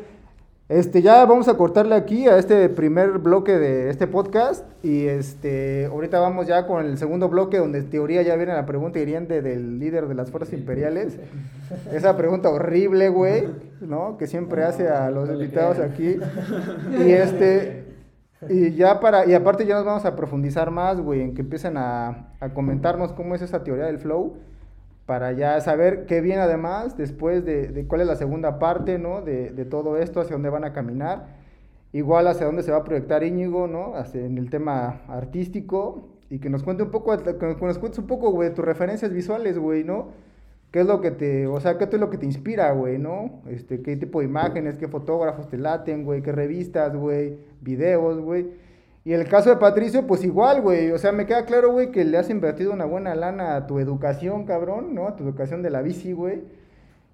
Este, 0.69 1.01
ya 1.01 1.25
vamos 1.25 1.49
a 1.49 1.57
cortarle 1.57 1.93
aquí 1.93 2.25
a 2.25 2.37
este 2.37 2.69
primer 2.69 3.17
bloque 3.17 3.51
de 3.59 3.89
este 3.89 4.07
podcast 4.07 4.65
y 4.81 5.07
este, 5.07 5.87
ahorita 5.87 6.21
vamos 6.21 6.47
ya 6.47 6.65
con 6.67 6.85
el 6.85 6.97
segundo 6.97 7.27
bloque 7.27 7.57
donde 7.57 7.79
en 7.79 7.89
teoría 7.89 8.21
ya 8.21 8.37
viene 8.37 8.53
la 8.53 8.65
pregunta 8.65 8.97
hiriente 8.97 9.41
del 9.41 9.77
líder 9.77 10.07
de 10.07 10.15
las 10.15 10.31
fuerzas 10.31 10.53
imperiales. 10.53 11.19
Esa 11.91 12.15
pregunta 12.15 12.47
horrible, 12.49 13.09
güey, 13.09 13.49
¿no? 13.81 14.15
Que 14.17 14.25
siempre 14.25 14.63
hace 14.63 14.87
a 14.87 15.11
los 15.11 15.29
invitados 15.29 15.79
aquí. 15.79 16.17
Y 16.97 17.11
este, 17.11 17.83
y 18.47 18.71
ya 18.71 19.01
para, 19.01 19.25
y 19.25 19.33
aparte 19.33 19.65
ya 19.65 19.75
nos 19.75 19.85
vamos 19.85 20.05
a 20.05 20.15
profundizar 20.15 20.71
más, 20.71 20.99
güey, 21.01 21.21
en 21.21 21.33
que 21.33 21.41
empiecen 21.41 21.75
a, 21.75 22.33
a 22.39 22.53
comentarnos 22.53 23.11
cómo 23.11 23.35
es 23.35 23.41
esa 23.41 23.65
teoría 23.65 23.85
del 23.85 23.99
flow 23.99 24.37
para 25.05 25.33
ya 25.33 25.59
saber 25.59 26.05
qué 26.05 26.21
viene 26.21 26.41
además 26.41 26.97
después 26.97 27.43
de, 27.43 27.67
de 27.67 27.85
cuál 27.87 28.01
es 28.01 28.07
la 28.07 28.15
segunda 28.15 28.59
parte, 28.59 28.99
¿no? 28.99 29.21
De, 29.21 29.49
de 29.51 29.65
todo 29.65 29.97
esto, 29.97 30.21
hacia 30.21 30.33
dónde 30.33 30.49
van 30.49 30.63
a 30.63 30.73
caminar. 30.73 31.27
Igual 31.91 32.27
hacia 32.27 32.45
dónde 32.45 32.63
se 32.63 32.71
va 32.71 32.77
a 32.77 32.83
proyectar 32.83 33.23
Íñigo, 33.23 33.67
¿no? 33.67 33.95
Hacia, 33.95 34.25
en 34.25 34.37
el 34.37 34.49
tema 34.49 35.01
artístico. 35.07 36.09
Y 36.29 36.39
que 36.39 36.49
nos 36.49 36.63
cuente 36.63 36.83
un 36.83 36.89
poco, 36.89 37.15
que 37.15 37.55
nos, 37.61 37.77
cuentes 37.77 37.99
un 37.99 38.07
poco, 38.07 38.31
güey, 38.31 38.51
tus 38.53 38.65
referencias 38.65 39.13
visuales, 39.13 39.59
güey, 39.59 39.83
¿no? 39.83 40.07
¿Qué 40.71 40.79
es 40.79 40.87
lo 40.87 41.01
que 41.01 41.11
te, 41.11 41.45
o 41.45 41.59
sea, 41.59 41.77
qué 41.77 41.83
es 41.83 41.93
lo 41.99 42.09
que 42.09 42.17
te 42.17 42.25
inspira, 42.25 42.71
güey, 42.71 42.97
¿no? 42.97 43.43
Este, 43.47 43.83
qué 43.83 43.95
tipo 43.95 44.19
de 44.19 44.25
imágenes, 44.25 44.79
qué 44.79 44.87
fotógrafos 44.87 45.47
te 45.47 45.59
laten, 45.59 46.03
güey, 46.03 46.23
qué 46.23 46.31
revistas, 46.31 46.95
güey, 46.95 47.37
videos, 47.61 48.19
güey. 48.19 48.47
Y 49.05 49.11
el 49.11 49.27
caso 49.27 49.49
de 49.49 49.57
Patricio, 49.57 50.07
pues 50.07 50.23
igual, 50.23 50.61
güey. 50.61 50.91
O 50.91 50.97
sea, 50.97 51.11
me 51.11 51.25
queda 51.25 51.45
claro, 51.45 51.71
güey, 51.71 51.91
que 51.91 52.05
le 52.05 52.17
has 52.17 52.29
invertido 52.29 52.71
una 52.71 52.85
buena 52.85 53.15
lana 53.15 53.55
a 53.55 53.67
tu 53.67 53.79
educación, 53.79 54.45
cabrón, 54.45 54.95
¿no? 54.95 55.07
A 55.07 55.15
tu 55.15 55.23
educación 55.23 55.61
de 55.61 55.69
la 55.69 55.81
bici, 55.81 56.13
güey. 56.13 56.43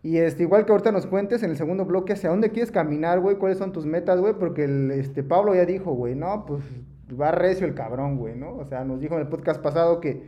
Y 0.04 0.18
este, 0.18 0.44
igual 0.44 0.66
que 0.66 0.72
ahorita 0.72 0.92
nos 0.92 1.08
cuentes 1.08 1.44
en 1.44 1.50
el 1.52 1.58
segundo 1.58 1.86
bloque 1.86 2.14
hacia 2.14 2.30
dónde 2.30 2.52
quieres 2.52 2.72
caminar, 2.72 3.20
güey, 3.20 3.38
cuáles 3.38 3.58
son 3.58 3.74
tus 3.74 3.86
metas, 3.86 4.20
güey, 4.22 4.34
porque 4.34 4.64
el, 4.64 4.92
este, 4.92 5.24
Pablo 5.24 5.56
ya 5.56 5.66
dijo, 5.66 5.92
güey, 5.94 6.16
no, 6.16 6.46
pues 6.46 6.64
va 7.20 7.32
recio 7.32 7.66
el 7.68 7.74
cabrón, 7.74 8.18
güey, 8.18 8.36
¿no? 8.36 8.56
O 8.56 8.66
sea, 8.66 8.86
nos 8.86 9.02
dijo 9.02 9.16
en 9.16 9.22
el 9.22 9.28
podcast 9.28 9.62
pasado 9.62 10.00
que 10.00 10.24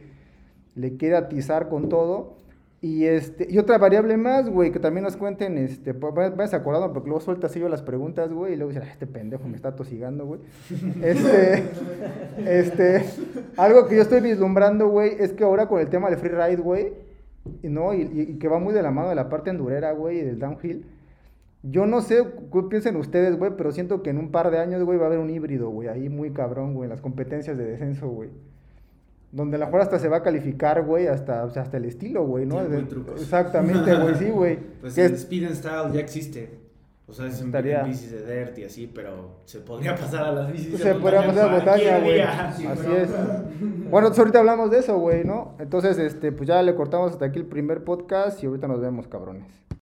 le 0.76 0.98
quiere 0.98 1.16
atizar 1.16 1.70
con 1.70 1.90
todo. 1.90 2.38
Y 2.84 3.06
este, 3.06 3.46
y 3.48 3.60
otra 3.60 3.78
variable 3.78 4.18
más, 4.18 4.50
güey, 4.50 4.72
que 4.72 4.80
también 4.80 5.04
nos 5.04 5.16
cuenten, 5.16 5.56
este, 5.60 5.94
va- 5.94 6.10
vayas 6.32 6.56
acordando, 6.56 6.92
porque 6.94 7.10
luego 7.10 7.22
suelta 7.22 7.46
así 7.46 7.60
yo 7.60 7.70
las 7.70 7.84
preguntas, 7.84 8.34
güey, 8.34 8.54
y 8.54 8.56
luego 8.56 8.72
dicen, 8.72 8.88
"Ah, 8.88 8.92
este 8.92 9.06
pendejo 9.06 9.48
me 9.48 9.56
está 9.56 9.76
tosigando, 9.76 10.26
güey. 10.26 10.40
Este, 11.04 11.64
este, 12.48 13.06
algo 13.58 13.88
que 13.88 13.98
yo 13.98 14.02
estoy 14.02 14.22
vislumbrando, 14.22 14.88
güey, 14.88 15.12
es 15.20 15.32
que 15.34 15.44
ahora 15.44 15.68
con 15.68 15.80
el 15.80 15.90
tema 15.90 16.10
del 16.10 16.18
freeride, 16.18 16.62
güey, 16.62 16.94
y 17.62 17.70
no, 17.70 17.94
y, 17.94 18.02
y- 18.02 18.22
y 18.32 18.40
que 18.40 18.48
va 18.48 18.58
muy 18.58 18.74
de 18.74 18.82
la 18.82 18.90
mano 18.92 19.10
de 19.10 19.16
la 19.16 19.30
parte 19.30 19.52
endurera, 19.52 19.92
güey, 19.92 20.20
y 20.20 20.22
del 20.24 20.40
downhill. 20.40 20.86
Yo 21.64 21.86
no 21.86 22.02
sé 22.02 22.24
qué 22.52 22.64
piensen 22.68 22.96
ustedes, 22.96 23.38
güey, 23.38 23.52
pero 23.56 23.72
siento 23.72 24.02
que 24.02 24.10
en 24.10 24.18
un 24.18 24.32
par 24.32 24.50
de 24.50 24.58
años, 24.58 24.84
güey, 24.84 24.98
va 24.98 25.04
a 25.04 25.08
haber 25.08 25.20
un 25.20 25.30
híbrido, 25.30 25.70
güey, 25.70 25.88
ahí 25.88 26.10
muy 26.10 26.32
cabrón, 26.32 26.74
güey, 26.74 26.86
en 26.86 26.90
las 26.90 27.02
competencias 27.02 27.56
de 27.60 27.66
descenso, 27.66 28.10
güey. 28.10 28.30
Donde 29.32 29.56
a 29.56 29.60
lo 29.60 29.66
mejor 29.66 29.82
hasta 29.82 29.98
se 29.98 30.10
va 30.10 30.18
a 30.18 30.24
calificar, 30.24 30.84
güey, 30.84 31.08
hasta, 31.08 31.46
o 31.46 31.50
sea, 31.50 31.62
hasta 31.62 31.78
el 31.78 31.86
estilo, 31.86 32.26
güey, 32.26 32.46
¿no? 32.46 32.64
De- 32.68 32.84
trucos. 32.84 33.22
Exactamente, 33.22 33.96
güey, 33.96 34.16
sí, 34.16 34.30
güey. 34.30 34.60
Pues 34.82 34.94
Que 34.96 35.06
el 35.06 35.14
es- 35.14 35.20
Speed 35.22 35.46
and 35.46 35.56
Style 35.56 35.94
ya 35.94 36.00
existe. 36.02 36.60
O 37.08 37.14
sea, 37.14 37.28
es 37.28 37.42
Estaría- 37.42 37.82
en 37.82 37.88
bicis 37.88 38.12
de 38.12 38.26
dirt 38.40 38.58
y 38.60 38.64
así, 38.64 38.88
pero 38.94 39.42
se 39.46 39.60
podría 39.60 39.96
pasar 39.96 40.24
a 40.24 40.32
las 40.32 40.52
bicis 40.52 40.72
de 40.74 40.78
Se 40.78 40.96
podría 40.96 41.26
pasar 41.26 41.50
a 41.50 41.52
montaña, 41.52 42.00
güey. 42.00 42.22
Así 42.22 42.66
es. 42.66 43.10
Bueno, 43.90 44.08
entonces 44.08 44.20
ahorita 44.20 44.40
hablamos 44.40 44.72
de 44.72 44.80
eso, 44.80 44.98
güey, 44.98 45.26
¿no? 45.26 45.56
Entonces, 45.60 45.98
este, 45.98 46.32
pues 46.32 46.48
ya 46.48 46.62
le 46.62 46.74
cortamos 46.76 47.12
hasta 47.12 47.26
aquí 47.26 47.40
el 47.40 47.46
primer 47.46 47.84
podcast 47.84 48.42
y 48.44 48.48
ahorita 48.48 48.68
nos 48.68 48.80
vemos, 48.80 49.08
cabrones. 49.08 49.44